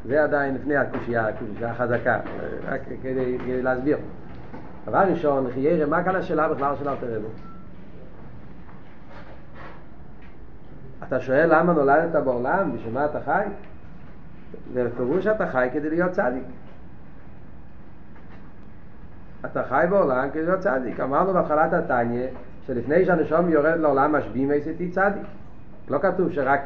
זה 0.05 0.23
עדיין 0.23 0.55
לפני 0.55 0.75
הקושייה, 0.75 1.27
הקושייה 1.27 1.71
החזקה, 1.71 2.19
רק 2.67 2.81
כדי, 3.01 3.37
כדי 3.39 3.61
להסביר. 3.61 3.97
דבר 4.85 4.99
ראשון, 4.99 5.47
חיירה, 5.53 5.85
מה 5.85 6.03
כאן 6.03 6.15
השאלה 6.15 6.49
בכלל 6.49 6.75
של 6.75 6.89
אלתר 6.89 7.15
רבי? 7.15 7.27
אתה 11.07 11.19
שואל 11.19 11.55
למה 11.55 11.73
נולדת 11.73 12.23
בעולם, 12.23 12.71
בשביל 12.75 12.93
מה 12.93 13.05
אתה 13.05 13.19
חי? 13.25 13.43
זה 14.73 14.89
פירוש 14.97 15.23
שאתה 15.23 15.47
חי 15.47 15.69
כדי 15.73 15.89
להיות 15.89 16.11
צדיק. 16.11 16.43
אתה 19.45 19.63
חי 19.63 19.85
בעולם 19.89 20.29
כדי 20.29 20.45
להיות 20.45 20.59
צדיק. 20.59 20.99
אמרנו 20.99 21.33
בהתחלת 21.33 21.73
התניא 21.73 22.27
שלפני 22.67 23.05
שהנשום 23.05 23.49
יורד 23.49 23.79
לעולם 23.79 24.15
משביעים 24.15 24.51
איזה 24.51 24.73
צדיק. 24.91 25.23
לא 25.89 25.97
כתוב 25.97 26.31
שרק 26.31 26.61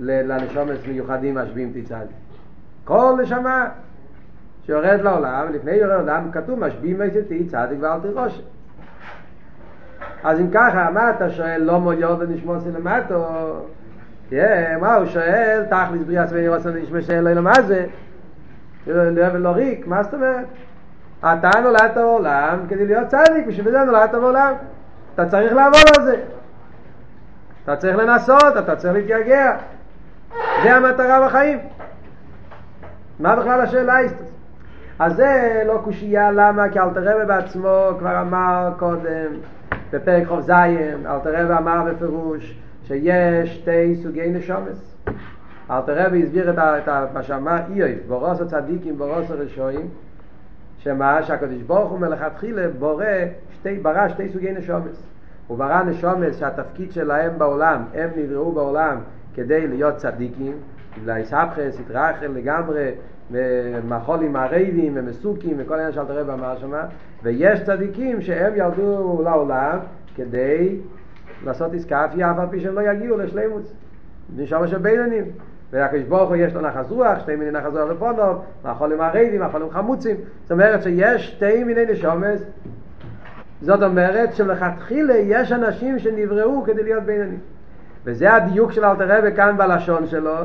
לנשומת 0.00 0.88
מיוחדים 0.88 1.34
משביעים 1.34 1.72
צדיק. 1.84 2.16
כל 2.84 3.14
נשמה 3.22 3.68
שיורד 4.66 5.00
לעולם, 5.00 5.46
לפני 5.52 5.72
יורד 5.72 5.90
לעולם 5.90 6.30
כתוב 6.32 6.58
משביעים 6.58 7.02
איזה 7.02 7.22
צדיק 7.50 7.78
ואל 7.80 8.00
תירושם. 8.00 8.42
אז 10.24 10.40
אם 10.40 10.46
ככה, 10.52 10.90
מה 10.90 11.10
אתה 11.10 11.30
שואל 11.30 11.62
לא 11.62 11.80
מוליור 11.80 12.16
ונשמוסי 12.18 12.68
למטו? 12.70 13.26
כן, 14.30 14.78
מה 14.80 14.94
הוא 14.94 15.06
שואל? 15.06 15.64
תכלס 15.70 16.02
בריאה 16.06 16.26
סביני 16.26 16.48
רוצה 16.48 16.70
שאין 17.00 17.24
לו 17.24 17.42
מה 17.42 17.62
זה? 17.62 17.86
לא 18.86 19.48
ריק, 19.48 19.86
מה 19.86 20.02
זאת 20.02 20.14
אומרת? 20.14 20.44
אתה 21.20 21.50
נולדת 21.62 21.94
בעולם 21.94 22.58
כדי 22.68 22.86
להיות 22.86 23.08
צדיק, 23.08 23.46
בשביל 23.46 23.70
זה 23.70 23.84
נולדת 23.84 24.10
בעולם. 24.10 24.54
אתה 25.14 25.26
צריך 25.26 25.52
לעבוד 25.52 25.82
על 25.98 26.04
זה. 26.04 26.16
אתה 27.64 27.76
צריך 27.76 27.96
לנסות, 27.96 28.56
אתה 28.58 28.76
צריך 28.76 28.94
להתגעגע. 28.94 29.56
זה 30.62 30.76
המטרה 30.76 31.26
בחיים. 31.26 31.58
מה 33.20 33.36
בכלל 33.36 33.60
השאלה 33.60 33.98
איסטוס? 33.98 34.30
אז 34.98 35.16
זה 35.16 35.62
לא 35.66 35.80
קושייה 35.84 36.32
למה, 36.32 36.68
כי 36.68 36.80
אלתר 36.80 37.18
בעצמו 37.26 37.90
כבר 37.98 38.20
אמר 38.20 38.70
קודם, 38.78 39.26
בפרק 39.92 40.26
חוב 40.26 40.40
זין, 40.40 41.06
אלתר 41.06 41.58
אמר 41.58 41.82
בפירוש 41.84 42.58
שיש 42.86 43.56
שתי 43.56 43.96
סוגי 44.02 44.30
נשומס. 44.30 44.96
אלתר 45.70 46.06
הסביר 46.24 46.50
את, 46.50 46.58
את 46.88 47.14
מה 47.14 47.22
שאמר 47.22 47.58
איוב, 47.74 47.98
בורוס 48.08 48.40
הצדיקים, 48.40 48.98
בורוס 48.98 49.30
הרשועים, 49.30 49.88
שמה 50.78 51.22
שהקדוש 51.22 51.62
ברוך 51.62 51.90
הוא 51.90 51.98
מלכתחילה 51.98 52.68
בורא 52.78 53.04
שתי, 53.60 53.78
ברא 53.78 54.08
שתי 54.08 54.28
סוגי 54.28 54.52
נשומס. 54.52 55.02
הוא 55.46 55.58
ברא 55.58 55.82
נשומס 55.82 56.38
שהתפקיד 56.38 56.92
שלהם 56.92 57.38
בעולם, 57.38 57.82
הם 57.94 58.10
נבראו 58.16 58.52
בעולם 58.52 58.96
כדי 59.34 59.66
להיות 59.66 59.96
צדיקים, 59.96 60.52
להיסבכס, 61.04 61.80
התרחל 61.80 62.26
לגמרי, 62.26 62.90
מחולים 63.88 64.36
הרייבים 64.36 64.92
ומסוקים 64.96 65.56
וכל 65.58 65.74
העניין 65.74 65.92
שאלת 65.92 66.10
הרב 66.10 66.30
אמר 66.30 66.58
שמה, 66.58 66.84
ויש 67.22 67.62
צדיקים 67.62 68.20
שהם 68.20 68.52
ירדו 68.56 69.20
לעולם 69.24 69.78
כדי 70.16 70.76
לעשות 71.44 71.74
עסקאפיה 71.74 72.30
אף 72.30 72.38
על 72.38 72.46
פי 72.50 72.60
שהם 72.60 72.74
לא 72.74 72.80
יגיעו 72.80 73.18
לשלימוס. 73.18 73.72
נשמה 74.36 74.68
של 74.68 74.78
בינונים. 74.78 75.24
והקדוש 75.72 76.02
ברוך 76.02 76.28
הוא 76.28 76.36
יש 76.36 76.54
לו 76.54 76.60
נחס 76.60 76.90
רוח, 76.90 77.18
שתי 77.18 77.36
מיני 77.36 77.50
נחס 77.50 77.72
רוח 77.72 77.90
לפונוב, 77.90 78.44
מחולים 78.64 79.00
הרייבים, 79.00 79.42
מחולים 79.42 79.70
חמוצים. 79.70 80.16
זאת 80.42 80.52
אומרת 80.52 80.82
שיש 80.82 81.28
שתי 81.28 81.64
מיני 81.64 81.84
נשומס 81.92 82.42
זאת 83.62 83.82
אומרת 83.82 84.34
שלכתחילה 84.34 85.14
יש 85.16 85.52
אנשים 85.52 85.98
שנבראו 85.98 86.62
כדי 86.66 86.82
להיות 86.82 87.02
בינונים. 87.02 87.38
וזה 88.04 88.34
הדיוק 88.34 88.72
של 88.72 88.84
אלתר 88.84 89.18
רבי 89.18 89.36
כאן 89.36 89.56
בלשון 89.56 90.06
שלו, 90.06 90.36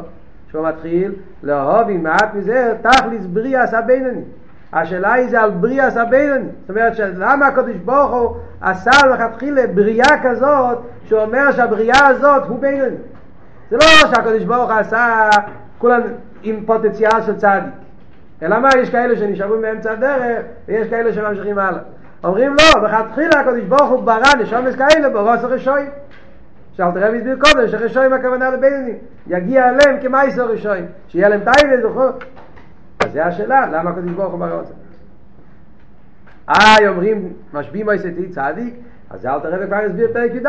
שהוא 0.50 0.68
מתחיל 0.68 1.14
לאהוב 1.44 1.90
עם 1.90 2.04
מעט 2.04 2.34
מזה 2.34 2.74
תכליס 2.82 3.26
בריאס 3.26 3.74
הבינונים. 3.74 4.24
השאלה 4.74 5.14
היא 5.14 5.30
זה 5.30 5.42
על 5.42 5.50
בריאס 5.50 5.98
הבינונים. 5.98 6.50
זאת 6.62 6.70
אומרת 6.70 6.94
למה 7.00 7.48
הקדוש 7.48 7.76
ברוך 7.76 8.12
הוא 8.12 8.36
עשה 8.62 9.08
לכתחילה 9.08 9.68
בריאה 9.68 10.24
כזאת 10.24 10.78
שאומר 11.06 11.52
שהבריאה 11.52 12.08
הזאת 12.08 12.44
הוא 12.48 12.60
בינוני. 12.60 12.96
זה 13.70 13.78
לא 13.78 13.86
שהקדוש 13.86 14.44
ברוך 14.44 14.72
הוא 14.72 14.80
עשה 14.80 15.30
כולם 15.78 16.02
עם 16.44 16.66
פוטנציאל 16.66 17.22
של 17.26 17.36
צדיק. 17.38 17.74
אלא 18.42 18.60
מה, 18.60 18.70
יש 18.78 18.90
כאלה 18.90 19.18
שנשארו 19.18 19.58
מאמצע 19.58 19.92
הדרך 19.92 20.44
ויש 20.68 20.88
כאלה 20.88 21.14
שממשיכים 21.14 21.60
הלאה. 21.60 21.80
אומרים 22.26 22.56
לא, 22.56 22.82
בכתחילה 22.82 23.40
הקדוש 23.40 23.64
ברוך 23.64 23.90
הוא 23.90 24.04
ברא 24.04 24.36
נשומס 24.40 24.76
כאלה 24.76 25.10
ברוס 25.10 25.44
הרשועים. 25.44 25.90
שאלת 26.74 26.94
רבי 26.96 27.18
הסביר 27.18 27.38
קודם 27.40 27.68
שרשועים 27.68 28.14
הכוונה 28.14 28.50
לבינונים, 28.50 28.98
יגיע 29.28 29.70
אליהם 29.70 30.02
כמייסו 30.02 30.46
רשועים, 30.46 30.86
שיהיה 31.08 31.30
להם 31.30 31.40
טייבס 31.40 31.86
וכו'. 31.86 32.02
אז 33.00 33.12
זה 33.12 33.26
השאלה, 33.26 33.68
למה 33.72 33.90
הקדוש 33.90 34.12
ברוך 34.12 34.32
הוא 34.32 34.40
ברא 34.40 34.64
זה? 34.64 34.74
איי 36.50 36.88
אומרים 36.88 37.34
משביעים 37.54 37.86
מויסתי 37.86 38.30
צדיק 38.30 38.74
אז 39.10 39.26
אל 39.26 39.40
תראה 39.40 39.58
וכבר 39.62 39.76
הסביר 39.76 40.08
פרק 40.14 40.32
י"ד 40.34 40.48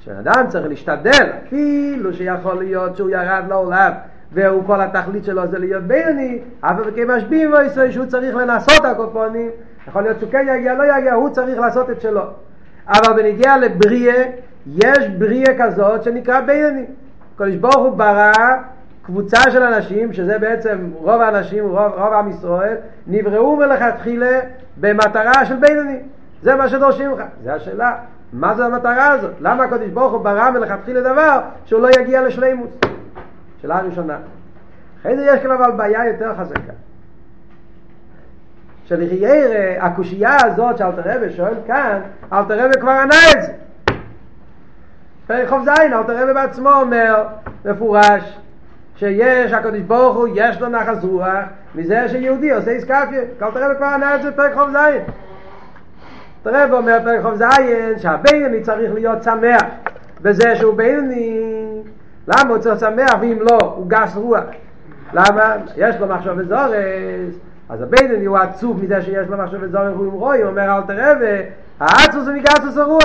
שבן 0.00 0.16
אדם 0.16 0.44
צריך 0.48 0.66
להשתדל 0.66 1.32
אפילו 1.46 2.12
שיכול 2.12 2.58
להיות 2.58 2.96
שהוא 2.96 3.10
ירד 3.10 3.44
לעולם 3.48 3.92
והוא 4.32 4.62
כל 4.66 4.80
התכלית 4.80 5.24
שלו 5.24 5.46
זה 5.46 5.58
להיות 5.58 5.82
בינוני 5.82 6.38
אבל 6.62 6.90
כמשביעים 6.96 7.50
מויסתי 7.50 7.92
שהוא 7.92 8.06
צריך 8.06 8.36
לנסות 8.36 8.84
הקופונים 8.84 9.50
יכול 9.88 10.02
להיות 10.02 10.18
שהוא 10.18 10.30
כן 10.32 10.46
יגיע 10.56 10.74
לא 10.74 10.98
יגיע 10.98 11.14
הוא 11.14 11.30
צריך 11.30 11.58
לעשות 11.58 11.90
את 11.90 12.00
שלו 12.00 12.22
אבל 12.88 13.22
בנגיע 13.22 13.56
לבריאה 13.56 14.24
יש 14.66 15.08
בריאה 15.18 15.58
כזאת 15.58 16.02
שנקרא 16.02 16.40
בינוני 16.40 16.84
קדוש 17.36 17.56
ברוך 17.56 17.76
הוא 17.76 17.96
ברא 17.96 18.32
קבוצה 19.02 19.50
של 19.50 19.62
אנשים, 19.62 20.12
שזה 20.12 20.38
בעצם 20.38 20.90
רוב 20.94 21.20
האנשים, 21.20 21.64
רוב, 21.64 21.92
רוב 21.96 22.12
עם 22.12 22.30
ישראל, 22.30 22.76
נבראו 23.06 23.56
מלכתחילה 23.56 24.40
במטרה 24.80 25.44
של 25.46 25.56
בינוני. 25.56 25.98
זה 26.42 26.54
מה 26.54 26.68
שדורשים 26.68 27.10
לך. 27.10 27.22
זו 27.44 27.50
השאלה, 27.50 27.96
מה 28.32 28.54
זה 28.54 28.64
המטרה 28.64 29.10
הזאת? 29.10 29.30
למה 29.40 29.64
הקדוש 29.64 29.88
ברוך 29.88 30.12
הוא 30.12 30.24
ברא 30.24 30.50
מלכתחילה 30.50 31.00
דבר 31.00 31.40
שהוא 31.64 31.80
לא 31.80 31.88
יגיע 32.00 32.22
לשלימות? 32.22 32.86
שאלה 33.62 33.80
ראשונה. 33.80 34.18
אחרי 35.00 35.16
זה 35.16 35.24
יש 35.24 35.40
כאן 35.40 35.50
אבל 35.50 35.70
בעיה 35.70 36.06
יותר 36.06 36.34
חזקה. 36.34 36.72
שלחיירה, 38.88 39.86
הקושייה 39.86 40.36
הזאת 40.44 40.78
שאלתר 40.78 41.02
רבי 41.04 41.30
שואל 41.30 41.54
כאן, 41.66 42.00
אלתר 42.32 42.64
רבי 42.64 42.80
כבר 42.80 42.90
ענה 42.90 43.32
את 43.32 43.42
זה. 43.42 43.52
פרק 45.26 45.48
זין, 45.48 45.92
אלתר 45.92 46.22
רבי 46.22 46.34
בעצמו 46.34 46.70
אומר, 46.70 47.24
מפורש, 47.64 48.38
שיש 48.96 49.52
הקדוש 49.52 49.80
ברוך 49.80 50.16
הוא 50.16 50.28
יש 50.34 50.60
לו 50.60 50.68
נחס 50.68 51.04
רוח 51.04 51.44
מזה 51.74 52.08
שיהודי 52.08 52.52
עושה 52.52 52.70
איסקפיה 52.70 53.22
כל 53.38 53.50
תראה 53.54 53.74
כבר 53.74 53.86
ענה 53.86 54.14
את 54.14 54.22
זה 54.22 54.32
פרק 54.32 54.54
חוב 54.54 54.70
זין 54.70 55.02
תראה 56.42 56.66
ואומר 56.70 56.98
פרק 57.04 57.22
חוב 57.22 57.34
זין 57.34 57.98
שהבינני 57.98 58.62
צריך 58.62 58.94
להיות 58.94 59.22
שמח 59.22 59.62
בזה 60.22 60.56
שהוא 60.56 60.74
בינני 60.74 61.40
למה 62.28 62.50
הוא 62.50 62.58
צריך 62.58 62.80
שמח 62.80 63.14
ואם 63.20 63.38
לא 63.40 63.58
הוא 63.60 63.86
גס 63.88 64.16
רוח 64.16 64.44
למה? 65.12 65.56
יש 65.76 65.96
לו 65.96 66.06
מחשב 66.06 66.34
וזורס 66.36 67.38
אז 67.68 67.82
הבינני 67.82 68.24
הוא 68.24 68.38
עצוב 68.38 68.84
מזה 68.84 69.02
שיש 69.02 69.28
לו 69.28 69.36
מחשב 69.36 69.58
וזורס 69.60 69.94
הוא 69.94 70.12
רואי 70.12 70.42
הוא 70.42 70.50
אומר 70.50 70.76
אל 70.76 70.82
תראה 70.82 71.12
והעצוס 71.80 72.24
זה 72.24 72.32
מגסוס 72.32 72.76
הרוח 72.76 73.04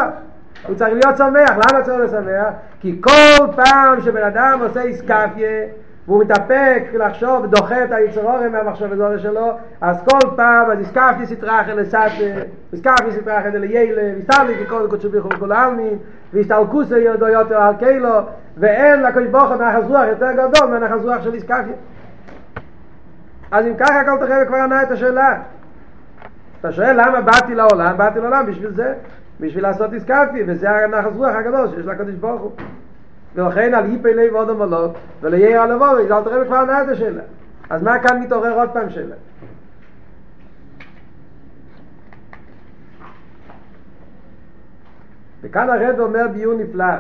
הוא 0.68 0.76
צריך 0.76 0.94
להיות 0.94 1.18
שמח, 1.18 1.50
למה 1.50 1.84
צריך 1.84 1.98
להיות 1.98 2.12
שמח? 2.12 2.54
כי 2.80 3.02
כל 3.02 3.46
פעם 3.56 4.02
שבן 4.02 4.24
אדם 4.24 4.60
עושה 4.62 4.82
איסקפיה 4.82 5.66
והוא 6.08 6.22
מתאפק 6.22 6.84
לחשוב 6.94 7.44
ודוחה 7.44 7.84
את 7.84 7.92
היצרורים 7.92 8.52
מהמחשב 8.52 8.92
הזורר 8.92 9.18
שלו 9.18 9.52
אז 9.82 9.98
כל 10.04 10.30
פעם 10.36 10.72
אז 10.72 10.80
איסקפיה 10.80 11.26
סטרחה 11.26 11.74
לסת 11.74 12.10
איסקפיה 12.74 13.12
סטרחה 13.22 13.50
ליילה 13.50 14.02
ויסתרלי 14.16 14.66
ככל 14.66 14.88
קודשו 14.90 15.10
ביכו 15.10 15.30
וכל 15.30 15.52
העלמין 15.52 15.98
ויסתלקוס 16.34 16.92
ידו 16.92 17.28
יותר 17.28 17.58
על 17.58 17.74
קילו 17.80 18.20
ואין 18.58 19.04
לקודש 19.04 19.28
ברוך 19.28 19.52
הוא 19.52 19.88
רוח 19.88 20.06
יותר 20.08 20.32
גדול 20.32 20.70
מהנחס 20.70 21.06
רוח 21.06 21.24
של 21.24 21.34
איסקפיה 21.34 21.74
אז 23.54 23.66
אם 23.68 23.74
ככה 23.78 24.04
כל 24.04 24.26
תחבר 24.26 24.46
כבר 24.48 24.58
ענה 24.58 24.84
את 24.84 24.92
השאלה 24.92 25.42
אתה 26.60 26.72
שואל 26.72 27.02
למה 27.02 27.22
באתי 27.22 27.56
לעולם? 27.56 27.98
באתי 27.98 28.20
לעולם 28.20 28.46
בשביל 28.46 28.72
זה 28.72 28.94
בשביל 29.40 29.64
לעשות 29.64 29.94
איסקפי, 29.94 30.44
וזה 30.48 30.70
הנחס 30.70 31.16
רוח 31.16 31.36
הגדול 31.36 31.68
שיש 31.70 31.86
לקדוש 31.86 32.16
ברוך 32.16 32.42
הוא. 32.42 32.52
ולכן 33.36 33.74
על 33.74 33.84
היפי 33.84 34.14
לב 34.14 34.36
עוד 34.36 34.50
המלוק, 34.50 34.98
וליהיה 35.22 35.64
על 35.64 35.74
לבוא, 35.74 35.88
אז 35.88 36.12
אל 36.12 36.24
תראה 36.24 36.46
כבר 36.46 36.66
נעת 36.66 36.88
השאלה. 36.90 37.22
אז 37.70 37.84
מה 37.84 38.00
כאן 38.00 38.20
מתעורר 38.20 38.54
עוד 38.54 38.70
פעם 38.70 38.90
שאלה? 38.90 39.16
וכאן 45.42 45.70
הרב 45.70 46.00
אומר 46.00 46.28
ביור 46.34 46.54
נפלא. 46.54 46.94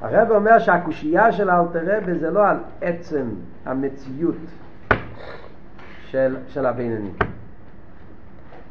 הרב 0.00 0.30
אומר 0.30 0.58
שהקושייה 0.58 1.32
של 1.32 1.50
אלתר 1.50 2.00
זה 2.20 2.30
לא 2.30 2.48
על 2.48 2.56
עצם 2.80 3.26
המציאות 3.64 4.34
של, 6.06 6.36
של 6.48 6.66
הבינוני. 6.66 7.10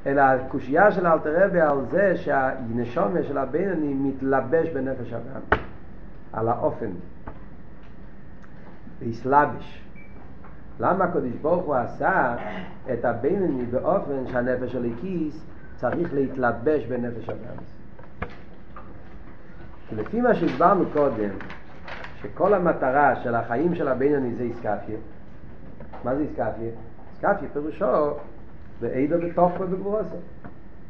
אלא 0.06 0.22
הקושייה 0.22 0.92
של 0.92 1.08
אלתר 1.08 1.46
רבי 1.46 1.62
על 1.62 1.86
זה 1.92 2.18
שהנשומה 2.18 3.24
של 3.24 3.38
הבינוני 3.38 3.94
מתלבש 3.94 4.70
בנפש 4.70 5.14
אדם 5.14 5.60
על 6.34 6.48
האופן 6.48 6.90
להסלבש 9.02 9.82
למה 10.80 11.06
הקדוש 11.06 11.34
ברוך 11.42 11.66
הוא 11.66 11.76
עשה 11.76 12.36
את 12.94 13.06
הבינוני 13.06 13.66
באופן 13.66 14.28
שהנפש 14.32 14.72
של 14.72 14.86
הכיס 14.86 15.46
צריך 15.76 16.14
להתלבש 16.14 16.86
בנפש 16.86 17.30
אדם 17.30 17.79
לפי 19.98 20.22
מה 20.22 20.36
שהסברנו 20.36 20.86
קודם 20.94 21.30
שכל 22.22 22.54
המטרה 22.54 23.16
של 23.16 23.36
החיים 23.36 23.76
של 23.76 23.88
הבינוני 23.88 24.36
זה 24.36 24.44
איסקפיה 24.44 24.98
מה 26.04 26.16
זה 26.16 26.22
איסקפיה? 26.22 26.72
איסקפיה 27.12 27.50
פירושו 27.54 28.18
ועידו 28.80 29.16
בתוכו 29.18 29.64
בגבורוסו. 29.64 30.16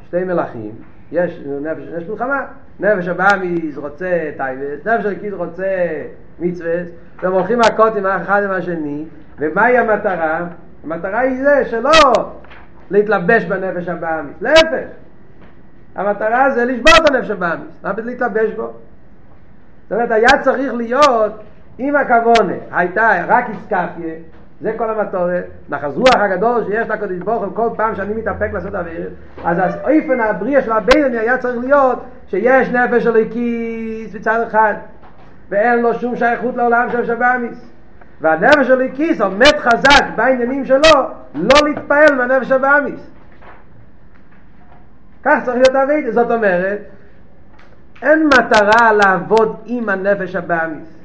שתי 0.07 0.23
מלכים, 0.23 0.71
יש 1.11 1.39
נפש, 1.61 1.83
יש 1.97 2.09
מלחמה, 2.09 2.45
נפש 2.79 3.07
הבאמיס 3.07 3.77
רוצה 3.77 4.31
טייבס, 4.37 4.87
נפש 4.87 5.05
הקיס 5.05 5.33
רוצה 5.33 6.01
מצווס, 6.39 6.89
והם 7.21 7.33
הולכים 7.33 7.59
מכות 7.59 7.95
עם 7.95 8.05
אחד 8.05 8.43
עם 8.43 8.51
השני, 8.51 9.05
ומהי 9.37 9.77
המטרה? 9.77 10.47
המטרה 10.83 11.19
היא 11.19 11.43
זה 11.43 11.65
שלא 11.65 11.91
להתלבש 12.91 13.45
בנפש 13.45 13.87
הבאמיס, 13.87 14.41
להפך. 14.41 14.87
המטרה 15.95 16.51
זה 16.51 16.65
לשבור 16.65 16.93
את 17.03 17.09
הנפש 17.09 17.29
הבאמיס, 17.29 17.83
מה 17.83 17.91
להתלבש 17.97 18.51
בו? 18.55 18.73
זאת 19.89 19.93
אומרת, 19.93 20.11
היה 20.11 20.29
צריך 20.41 20.73
להיות, 20.73 21.33
אם 21.79 21.95
הכוונה 21.95 22.53
הייתה 22.71 23.11
רק 23.27 23.45
איסקפיה, 23.49 24.13
זה 24.61 24.73
כל 24.77 24.89
המטורת, 24.89 25.43
נחז 25.69 25.97
רוח 25.97 26.15
הגדול 26.15 26.63
שיש 26.67 26.89
לקדוש 26.89 27.17
ברוך 27.17 27.43
הוא 27.43 27.55
כל 27.55 27.69
פעם 27.75 27.95
שאני 27.95 28.13
מתאפק 28.13 28.49
לעשות 28.53 28.75
אוויר 28.75 29.09
אז 29.45 29.57
האופן 29.59 30.19
הבריאה 30.19 30.61
של 30.61 30.71
הבינוני 30.71 31.17
היה 31.17 31.37
צריך 31.37 31.57
להיות 31.57 32.03
שיש 32.27 32.69
נפש 32.69 33.03
של 33.03 33.15
הקיס 33.15 34.15
בצד 34.15 34.43
אחד 34.47 34.73
ואין 35.49 35.79
לו 35.79 35.93
שום 35.93 36.15
שייכות 36.15 36.55
לעולם 36.55 36.87
של 36.91 37.05
שבאמיס 37.05 37.71
והנפש 38.21 38.67
של 38.67 38.81
הקיס 38.81 39.21
עומד 39.21 39.55
חזק 39.57 40.05
בעניינים 40.15 40.65
שלו 40.65 41.01
לא 41.35 41.67
להתפעל 41.67 42.15
מהנפש 42.15 42.47
של 42.47 42.57
באמיס 42.57 43.11
כך 45.23 45.39
צריך 45.43 45.57
להיות 45.57 45.75
אבית 45.75 46.13
זאת 46.13 46.31
אומרת 46.31 46.79
אין 48.01 48.27
מטרה 48.27 48.91
לעבוד 48.93 49.55
עם 49.65 49.89
הנפש 49.89 50.35
הבאמיס 50.35 50.99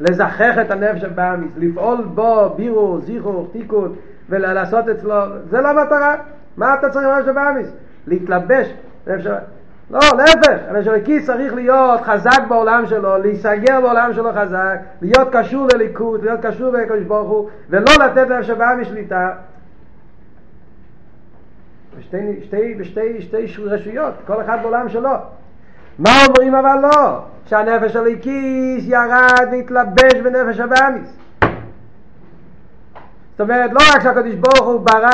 לזכח 0.00 0.58
את 0.60 0.70
הנפש 0.70 1.04
הבאמיס, 1.04 1.52
לפעול 1.56 2.04
בו 2.04 2.54
בירו, 2.56 3.00
זיכו, 3.00 3.46
תיקון, 3.52 3.94
ולעשות 4.28 4.88
אצלו, 4.88 5.14
זה 5.50 5.60
לא 5.60 5.68
המטרה. 5.68 6.16
מה 6.56 6.74
אתה 6.74 6.90
צריך 6.90 7.06
לנפש 7.06 7.28
הבאמיס? 7.28 7.72
להתלבש. 8.06 8.74
לא, 9.90 10.00
להפך, 10.16 10.58
הנפש 10.68 10.86
הליקי 10.86 11.22
צריך 11.22 11.54
להיות 11.54 12.00
חזק 12.00 12.40
בעולם 12.48 12.86
שלו, 12.86 13.18
להיסגר 13.18 13.80
בעולם 13.80 14.12
שלו 14.12 14.32
חזק, 14.32 14.78
להיות 15.02 15.28
קשור 15.32 15.66
לליכוד, 15.74 16.24
להיות 16.24 16.40
קשור 16.42 16.72
לקדוש 16.72 17.02
ברוך 17.02 17.30
הוא, 17.30 17.48
ולא 17.70 17.92
לתת 18.04 18.28
לנפש 18.28 18.50
הבאמיס 18.50 18.88
שליטה. 18.88 19.32
בשתי, 21.98 22.40
שתי, 22.42 22.74
בשתי 22.74 23.22
שתי 23.22 23.46
רשויות, 23.64 24.14
כל 24.26 24.42
אחד 24.42 24.58
בעולם 24.62 24.88
שלו. 24.88 25.10
מה 25.98 26.10
אומרים 26.28 26.54
אבל 26.54 26.78
לא? 26.82 27.18
שהנפש 27.46 27.96
הליקיס 27.96 28.84
ירד 28.86 29.48
והתלבש 29.50 30.14
בנפש 30.24 30.60
הבאמיס. 30.60 31.16
זאת 33.30 33.40
אומרת, 33.40 33.72
לא 33.72 33.80
רק 33.94 34.02
שהקדוש 34.02 34.34
ברוך 34.34 34.68
הוא 34.68 34.80
ברא 34.80 35.10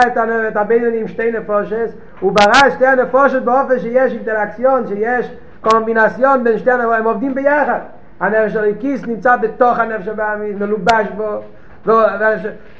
את 0.49 0.57
הבינוני 0.57 1.01
עם 1.01 1.09
שתי 1.09 1.33
נפושס, 1.33 1.91
הוא 2.21 2.33
ברא 2.33 2.67
את 2.67 2.73
שתי 2.73 2.87
הנפושת 2.87 3.43
באופן 3.43 3.79
שיש 3.79 4.13
אינטראקציון, 4.13 4.87
שיש 4.87 5.33
קומבינציון 5.61 6.45
בין 6.45 6.59
שתי 6.59 6.71
הנפושת, 6.71 6.99
הם 6.99 7.05
עובדים 7.05 7.35
ביחד. 7.35 7.81
הנפש 8.21 8.57
הליקיס 8.57 9.07
נמצא 9.07 9.37
בתוך 9.37 9.79
הנפש 9.79 10.09
הבאמיס, 10.09 10.57
מלובש 10.57 11.07
בו, 11.17 11.41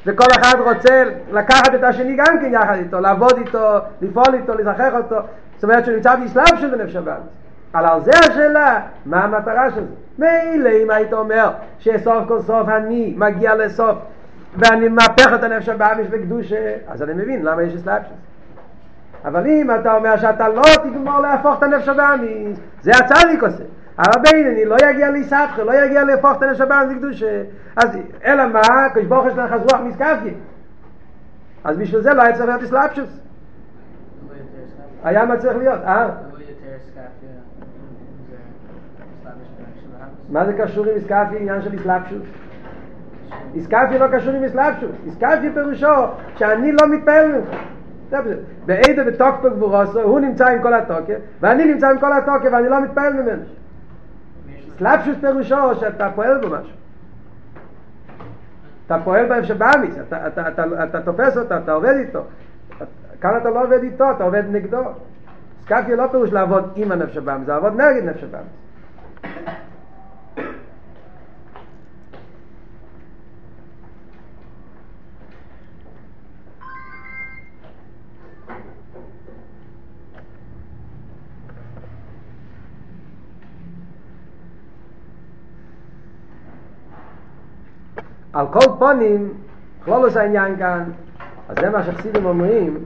וכל 0.05 0.27
אחד 0.39 0.55
רוצה 0.59 1.03
לקחת 1.31 1.75
את 1.75 1.83
השני 1.83 2.15
גם 2.15 2.39
כן 2.41 2.53
יחד 2.53 2.75
איתו, 2.75 2.99
לעבוד 2.99 3.37
איתו, 3.37 3.77
לפעול 4.01 4.33
איתו, 4.33 4.53
לזכח 4.53 4.93
אותו. 4.93 5.15
זאת 5.55 5.63
אומרת 5.63 5.85
שהוא 5.85 5.95
נמצא 5.95 6.15
באסלאם 6.15 6.57
של 6.59 6.75
בנפש 6.75 6.95
הבאמיס. 6.95 7.41
אבל 7.75 7.85
על 7.85 8.01
זה 8.01 8.11
השאלה, 8.19 8.81
מה 9.05 9.23
המטרה 9.23 9.71
של 9.71 9.85
זה? 9.85 9.95
מילא 10.19 10.69
אם 10.83 10.91
היית 10.91 11.13
אומר 11.13 11.51
שסוף 11.79 12.27
כל 12.27 12.41
סוף 12.41 12.69
אני 12.69 13.13
מגיע 13.17 13.55
לסוף 13.55 13.97
ואני 14.57 14.87
מהפך 14.87 15.33
את 15.35 15.43
הנפש 15.43 15.69
הבאמיש 15.69 16.07
בקדושה, 16.07 16.73
אז 16.87 17.03
אני 17.03 17.13
מבין 17.13 17.45
למה 17.45 17.63
יש 17.63 17.73
אסלאפשוס. 17.73 18.17
אבל 19.25 19.47
אם 19.47 19.71
אתה 19.79 19.93
אומר 19.93 20.17
שאתה 20.17 20.47
לא 20.47 20.61
תגמור 20.83 21.19
להפוך 21.19 21.57
את 21.57 21.63
הנפש 21.63 21.87
הבאמיש, 21.87 22.57
זה 22.81 22.91
הצדיק 22.91 23.43
עושה. 23.43 23.63
אבל 23.97 24.21
בינני 24.21 24.65
לא 24.65 24.75
יגיע 24.89 25.09
להיסבכה, 25.09 25.63
לא 25.63 25.73
יגיע 25.73 26.03
להפוך 26.03 26.37
את 26.37 26.43
הנפש 26.43 26.61
הבאמיש 26.61 26.97
בקדושה. 26.97 27.41
אז 27.75 27.97
אלא 28.25 28.47
מה? 28.47 28.89
כשברוך 28.95 29.25
יש 29.27 29.33
לך 29.33 29.51
רוח 29.51 29.81
מסקפיה. 29.81 30.33
אז 31.63 31.77
בשביל 31.77 32.01
זה 32.01 32.13
לא 32.13 32.21
היה 32.21 32.33
צריך 32.33 32.45
להיות 32.45 32.63
אסלאפשוס. 32.63 33.19
היה 35.03 35.25
מה 35.25 35.37
צריך 35.37 35.57
להיות, 35.57 35.79
אה? 35.85 36.09
מה 40.31 40.45
זה 40.45 40.53
קשור 40.53 40.85
עם 40.85 40.91
איסקאפי 40.95 41.37
עניין 41.37 41.61
של 41.61 41.75
אסלאפשוס? 41.75 42.21
איסקאפי 43.53 43.99
לא 43.99 44.07
קשור 44.07 44.33
עם 44.33 44.43
אסלאפשוס. 44.43 44.91
איסקאפי 45.05 45.49
פירושו 45.53 46.05
שאני 46.35 46.71
לא 46.71 46.87
מתפעל 46.87 47.31
ממך. 47.31 47.49
בעדה 48.65 49.03
בתוקפו 49.03 49.49
גבורוסו, 49.49 50.01
הוא 50.01 50.19
נמצא 50.19 50.47
עם 50.47 50.61
כל 50.61 50.73
התוקף, 50.73 51.17
ואני 51.39 51.73
נמצא 51.73 51.89
עם 51.89 51.99
כל 51.99 52.13
התוקף 52.13 52.49
ואני 52.51 52.69
לא 52.69 52.81
מתפעל 52.81 53.13
ממנו. 53.13 53.43
סלאפשוס 54.77 55.17
פירושו 55.21 55.75
שאתה 55.79 56.09
פועל 56.15 56.37
בו 56.41 56.47
משהו. 56.47 56.73
אתה 58.85 58.97
פועל 59.03 59.29
בהם 59.29 59.43
שבאמיס, 59.43 59.95
אתה, 60.07 60.27
אתה, 60.27 60.47
אתה, 60.47 60.65
אתה, 60.65 60.83
אתה 60.83 61.01
תופס 61.01 61.37
אותו, 61.37 61.55
אתה 61.57 61.71
עובד 61.71 61.93
איתו. 61.93 62.23
כאן 63.21 63.37
אתה 63.37 63.49
לא 63.49 63.63
עובד 63.63 63.83
איתו, 63.83 64.11
אתה 64.11 64.23
עובד 64.23 64.43
נגדו. 64.51 64.83
סקאפיה 65.61 65.95
לא 65.95 66.07
פירוש 66.11 66.33
לעבוד 66.33 66.71
עם 66.75 66.91
הנפש 66.91 67.17
הבאמיס, 67.17 67.45
זה 67.45 67.51
לעבוד 67.51 67.81
נגד 67.81 68.03
נפש 68.03 68.23
הבאמיס. 68.23 68.51
על 88.33 88.47
כל 88.47 88.79
פונים, 88.79 89.33
כלולוס 89.83 90.17
העניין 90.17 90.57
כאן, 90.57 90.83
אז 91.49 91.57
זה 91.61 91.69
מה 91.69 91.83
שחסידים 91.83 92.25
אומרים 92.25 92.85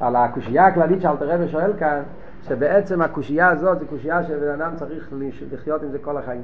על 0.00 0.16
הקושייה 0.16 0.66
הכללית 0.66 1.02
שאלתר 1.02 1.30
רבי 1.34 1.48
שואל 1.48 1.72
כאן, 1.78 2.02
שבעצם 2.48 3.02
הקושייה 3.02 3.48
הזאת 3.48 3.78
זה 3.78 3.86
קושייה 3.86 4.24
שבן 4.24 4.60
אדם 4.60 4.76
צריך 4.76 5.12
לחיות 5.52 5.82
עם 5.82 5.90
זה 5.90 5.98
כל 5.98 6.16
החיים. 6.16 6.42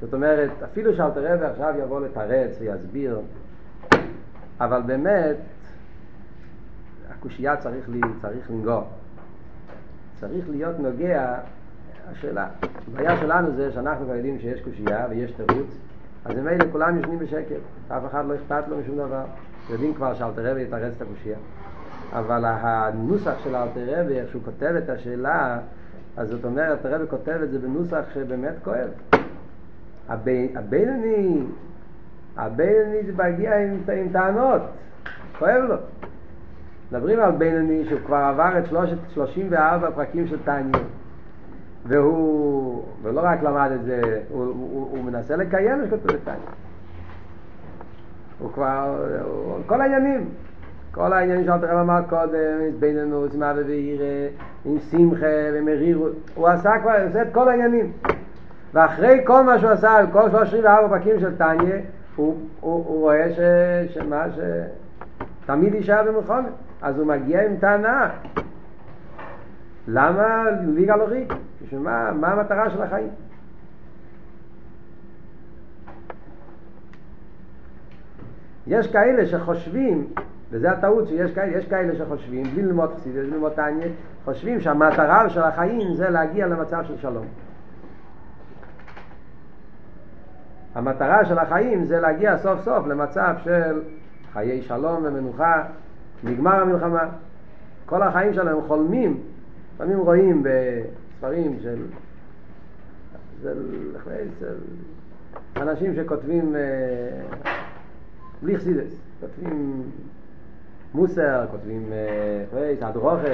זאת 0.00 0.14
אומרת, 0.14 0.50
אפילו 0.64 0.94
שאלתר 0.94 1.34
רבי 1.34 1.44
עכשיו 1.44 1.74
יבוא 1.78 2.00
לתרץ 2.00 2.56
ויסביר, 2.60 3.20
אבל 4.60 4.82
באמת, 4.86 5.36
הקושייה 7.10 7.56
צריך, 7.56 7.88
לי, 7.88 8.00
צריך 8.22 8.50
לנגוע. 8.50 8.82
צריך 10.20 10.44
להיות 10.50 10.78
נוגע 10.78 11.34
השאלה, 12.12 12.46
הבעיה 12.88 13.16
שלנו 13.16 13.50
זה 13.56 13.72
שאנחנו 13.72 14.04
כבר 14.04 14.14
יודעים 14.14 14.38
שיש 14.38 14.60
קושייה 14.60 15.06
ויש 15.10 15.30
תירוץ, 15.30 15.76
אז 16.24 16.36
ממילא 16.36 16.64
כולם 16.72 16.96
יושבים 16.96 17.18
בשקט, 17.18 17.56
אף 17.88 18.02
אחד 18.10 18.24
לא 18.28 18.34
אכפת 18.34 18.68
לו 18.68 18.76
משום 18.78 18.96
דבר. 18.96 19.24
יודעים 19.70 19.94
כבר 19.94 20.14
שאלתר 20.14 20.50
רבי 20.50 20.62
יתרץ 20.62 20.92
את 20.96 21.02
הקושייה. 21.02 21.38
אבל 22.12 22.44
הנוסח 22.44 23.34
של 23.44 23.56
אלתר 23.56 24.00
רבי, 24.00 24.20
איך 24.20 24.30
שהוא 24.30 24.42
כותב 24.44 24.74
את 24.84 24.88
השאלה, 24.88 25.58
אז 26.16 26.28
זאת 26.28 26.44
אומרת, 26.44 26.86
אלתר 26.86 26.94
רבי 26.94 27.10
כותב 27.10 27.38
את 27.42 27.50
זה 27.50 27.58
בנוסח 27.58 28.02
שבאמת 28.14 28.54
כואב. 28.64 28.88
הבינוני, 30.08 31.42
הבינוני 32.36 33.02
זה 33.06 33.12
מגיע 33.24 33.58
עם, 33.58 33.76
עם 33.92 34.08
טענות, 34.12 34.62
כואב 35.38 35.62
לו. 35.68 35.76
מדברים 36.92 37.20
על 37.20 37.30
בינוני 37.30 37.84
שהוא 37.88 38.00
כבר 38.06 38.16
עבר 38.16 38.58
את 38.58 38.64
34 39.14 39.90
פרקים 39.90 40.26
של 40.26 40.38
תעניות. 40.44 40.82
והוא, 41.86 42.84
ולא 43.02 43.20
רק 43.24 43.42
למד 43.42 43.70
את 43.74 43.84
זה, 43.84 44.20
הוא, 44.28 44.44
הוא, 44.44 44.88
הוא 44.90 45.04
מנסה 45.04 45.36
לקיים 45.36 45.78
מה 45.78 45.86
שכתוב 45.86 46.12
בתניא. 46.12 46.36
הוא 48.38 48.52
כבר, 48.52 48.96
הוא, 49.24 49.58
כל 49.66 49.80
העניינים, 49.80 50.28
כל 50.92 51.12
העניינים 51.12 51.44
שאלת 51.44 51.62
הרב 51.62 51.78
אמר 51.78 52.00
קודם, 52.08 52.58
בינינו, 52.78 53.28
זמה 53.28 53.52
ובעירה, 53.56 54.28
עם 54.64 54.78
שמחה 54.90 55.26
ומרירות, 55.52 56.12
הוא 56.34 56.48
עשה 56.48 56.70
כבר, 56.82 56.92
הוא 56.92 57.08
עושה 57.08 57.22
את 57.22 57.28
כל 57.32 57.48
העניינים. 57.48 57.92
ואחרי 58.74 59.20
כל 59.26 59.42
מה 59.42 59.58
שהוא 59.58 59.70
עשה, 59.70 59.96
כל 60.12 60.30
34 60.30 60.88
פרקים 60.88 61.20
של 61.20 61.36
תניא, 61.36 61.74
הוא, 62.16 62.36
הוא, 62.60 62.84
הוא 62.86 63.00
רואה 63.00 63.30
ש, 63.34 63.38
שמה, 63.94 64.24
שתמיד 65.44 65.74
יישאר 65.74 66.02
במלחמת. 66.02 66.52
אז 66.82 66.98
הוא 66.98 67.06
מגיע 67.06 67.44
עם 67.44 67.56
טענה. 67.56 68.10
למה 69.88 70.44
ליגה 70.66 70.96
לא 70.96 71.04
ריק? 71.04 71.32
מה, 71.72 72.08
המטרה 72.08 72.70
של 72.70 72.82
החיים? 72.82 73.10
יש 78.66 78.86
כאלה 78.86 79.26
שחושבים, 79.26 80.06
וזה 80.50 80.70
הטעות 80.70 81.08
שיש 81.08 81.32
כאלה, 81.32 81.58
יש 81.58 81.66
כאלה 81.66 81.96
שחושבים, 81.96 82.42
בלי 82.42 82.62
ללמוד 82.62 82.90
חסידות, 82.94 83.22
בלי 83.22 83.30
ללמוד 83.30 83.52
תניא, 83.52 83.88
חושבים 84.24 84.60
שהמטרה 84.60 85.30
של 85.30 85.42
החיים 85.42 85.94
זה 85.94 86.10
להגיע 86.10 86.46
למצב 86.46 86.84
של 86.84 86.98
שלום. 86.98 87.26
המטרה 90.74 91.24
של 91.24 91.38
החיים 91.38 91.84
זה 91.84 92.00
להגיע 92.00 92.38
סוף 92.38 92.60
סוף 92.60 92.86
למצב 92.86 93.34
של 93.44 93.82
חיי 94.32 94.62
שלום 94.62 95.04
ומנוחה, 95.04 95.62
נגמר 96.24 96.54
המלחמה. 96.54 97.04
כל 97.86 98.02
החיים 98.02 98.34
שלהם 98.34 98.62
חולמים, 98.66 99.20
לפעמים 99.80 99.98
רואים 99.98 100.42
ספרים 101.16 101.58
של, 101.62 101.86
של, 103.42 103.62
של 104.40 104.54
אנשים 105.56 105.94
שכותבים 105.94 106.56
אה, 106.56 106.60
בלי 108.42 108.58
חסידס, 108.58 109.00
כותבים 109.20 109.82
מוסר, 110.94 111.46
כותבים 111.50 111.92
אה, 111.92 112.44
הדרוכה, 112.82 113.30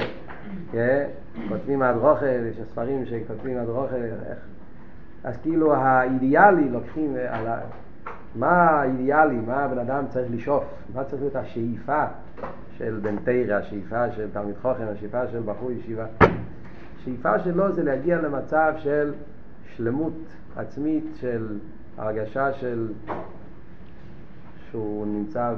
כן? 0.73 1.09
כותבים 1.49 1.83
הדרוכה, 1.83 2.27
יש 2.27 2.61
ספרים 2.73 3.07
שכותבים 3.07 3.59
איך, 4.31 4.39
אז 5.25 5.37
כאילו 5.37 5.75
האידיאלי 5.75 6.69
לוקחים 6.69 7.17
אה. 7.17 7.61
מה 8.35 8.71
האידיאלי, 8.71 9.37
מה 9.37 9.57
הבן 9.57 9.79
אדם 9.79 10.05
צריך 10.09 10.27
לשאוף, 10.31 10.65
מה 10.95 11.05
צריך 11.05 11.23
להיות 11.23 11.37
השאיפה 11.37 12.05
של 12.79 12.99
בן 13.03 13.17
תרא, 13.17 13.55
השאיפה 13.55 14.11
של 14.11 14.31
תלמיד 14.33 14.55
חוכן, 14.63 14.85
השאיפה 14.85 15.27
של 15.27 15.41
בחור 15.45 15.71
ישיבה. 15.73 16.07
השאיפה 17.01 17.39
שלו 17.39 17.73
זה 17.73 17.83
להגיע 17.83 18.23
למצב 18.23 18.75
של 18.79 19.13
שלמות 19.77 20.13
עצמית, 20.57 21.05
של 21.21 21.59
הרגשה 21.97 22.53
של 22.53 22.93
שהוא 24.71 25.07
נמצא 25.07 25.55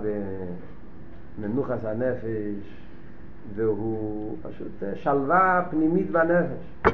במנוחס 1.39 1.85
הנפש 1.85 2.79
והוא 3.55 4.37
פשוט 4.43 4.83
שלווה 4.95 5.67
פנימית 5.71 6.11
בנפש 6.11 6.91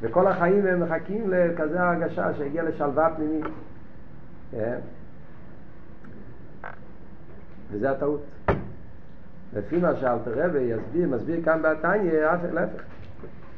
וכל 0.00 0.26
החיים 0.26 0.66
הם 0.66 0.82
מחכים 0.82 1.30
לכזה 1.30 1.82
הרגשה 1.82 2.34
שיגיע 2.34 2.62
לשלווה 2.62 3.14
פנימית 3.16 3.44
כן? 4.50 4.78
וזה 7.70 7.90
הטעות 7.90 8.24
לפי 9.56 9.78
מה 9.78 9.96
שאלטר 10.00 10.32
רבי 10.36 10.58
יסביר, 10.58 11.08
מסביר 11.08 11.40
כאן 11.44 11.62
בתניא, 11.62 12.12
להפך 12.12 12.82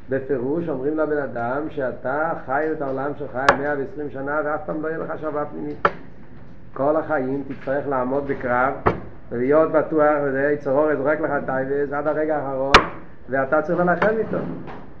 בפירוש 0.09 0.69
אומרים 0.69 0.97
לבן 0.97 1.17
אדם 1.17 1.69
שאתה 1.69 2.31
חי 2.45 2.67
את 2.71 2.81
העולם 2.81 3.11
שלך 3.17 3.37
120 3.59 4.09
שנה 4.09 4.41
ואף 4.45 4.59
פעם 4.65 4.81
לא 4.81 4.87
יהיה 4.87 4.97
לך 4.97 5.13
שלווה 5.21 5.45
פנימית. 5.45 5.87
כל 6.73 6.95
החיים 6.95 7.43
תצטרך 7.47 7.87
לעמוד 7.87 8.27
בקרב 8.27 8.73
ולהיות 9.29 9.71
בטוח, 9.71 10.15
וזה 10.23 10.51
יצר 10.53 10.77
הרע 10.77 10.95
זורק 10.95 11.19
לך 11.19 11.31
תאוות 11.45 11.93
עד 11.93 12.07
הרגע 12.07 12.37
האחרון 12.37 12.73
ואתה 13.29 13.61
צריך 13.61 13.79
ללחם 13.79 14.17
איתו. 14.17 14.37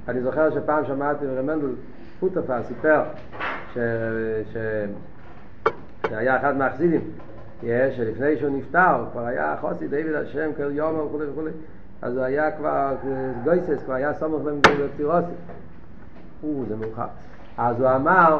אני 0.07 0.21
זוכר 0.21 0.51
שפעם 0.51 0.85
שמעתי 0.85 1.25
רמנדל 1.25 1.67
פוטופה 2.19 2.63
סיפר 2.63 3.03
ש... 3.73 3.77
ש... 4.53 4.57
שהיה 6.09 6.37
אחד 6.37 6.57
מהחסידים, 6.57 7.01
שלפני 7.61 8.37
שהוא 8.37 8.57
נפטר, 8.57 9.05
כבר 9.11 9.25
היה 9.25 9.55
חוסי 9.61 9.87
דיוויד 9.87 10.15
השם 10.15 10.49
כל 10.57 10.71
יום 10.71 10.99
וכו' 10.99 11.19
וכו' 11.19 11.41
אז 12.01 12.17
הוא 12.17 12.23
היה 12.23 12.51
כבר 12.51 12.95
גויסס, 13.43 13.83
כבר 13.85 13.93
היה 13.93 14.13
סומך 14.13 14.41
בפטירוסי. 14.81 15.31
או, 16.43 16.63
זה 16.67 16.75
מאוחר. 16.75 17.07
אז 17.57 17.81
הוא 17.81 17.89
אמר, 17.89 18.39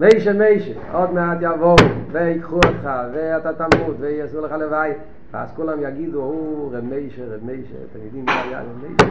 מיישה 0.00 0.32
מיישה, 0.32 0.72
עוד 0.92 1.12
מעט 1.12 1.38
יבואו 1.40 1.76
ויקחו 2.12 2.56
אותך 2.56 2.90
ואתה 3.12 3.52
תמות 3.52 3.96
ויעשו 3.98 4.40
לך 4.40 4.52
לוואי 4.52 4.92
ואז 5.30 5.48
כולם 5.56 5.82
יגידו, 5.82 6.22
הוא 6.22 6.76
רב 6.76 6.84
מיישה, 6.84 7.22
רב 7.26 7.44
מיישה, 7.44 7.74
אתם 7.90 8.04
יודעים 8.04 8.24
מה 8.24 8.42
היה 8.42 8.60
רב? 8.60 9.08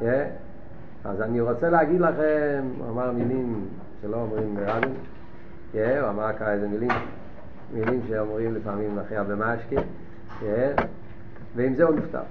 Yeah. 0.00 0.04
אז 1.04 1.22
אני 1.22 1.40
רוצה 1.40 1.70
להגיד 1.70 2.00
לכם, 2.00 2.64
הוא 2.78 2.88
אמר 2.90 3.12
מילים 3.12 3.64
שלא 4.02 4.16
אומרים 4.16 4.54
ברבים, 4.54 4.94
yeah, 5.74 6.00
הוא 6.00 6.08
אמר 6.08 6.32
ככה 6.32 6.52
איזה 6.52 6.68
מילים, 6.68 6.90
מילים 7.72 8.00
שאומרים 8.08 8.54
לפעמים 8.54 8.98
אחרי 8.98 9.16
הרבה 9.16 9.34
משקה, 9.34 9.80
yeah. 10.40 10.82
ועם 11.56 11.74
זה 11.74 11.84
הוא 11.84 11.94
נפטר. 11.94 12.22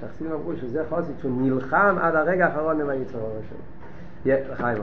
שהחסידים 0.00 0.32
אמרו 0.32 0.56
שזה 0.56 0.84
חוסית 0.88 1.14
שהוא 1.20 1.42
נלחם 1.42 1.96
עד 2.00 2.14
הרגע 2.14 2.46
האחרון 2.46 2.80
עם 2.80 2.88
היצר 2.88 3.18
הראשון. 3.18 3.58
חיים 4.24 4.54
חיים. 4.54 4.82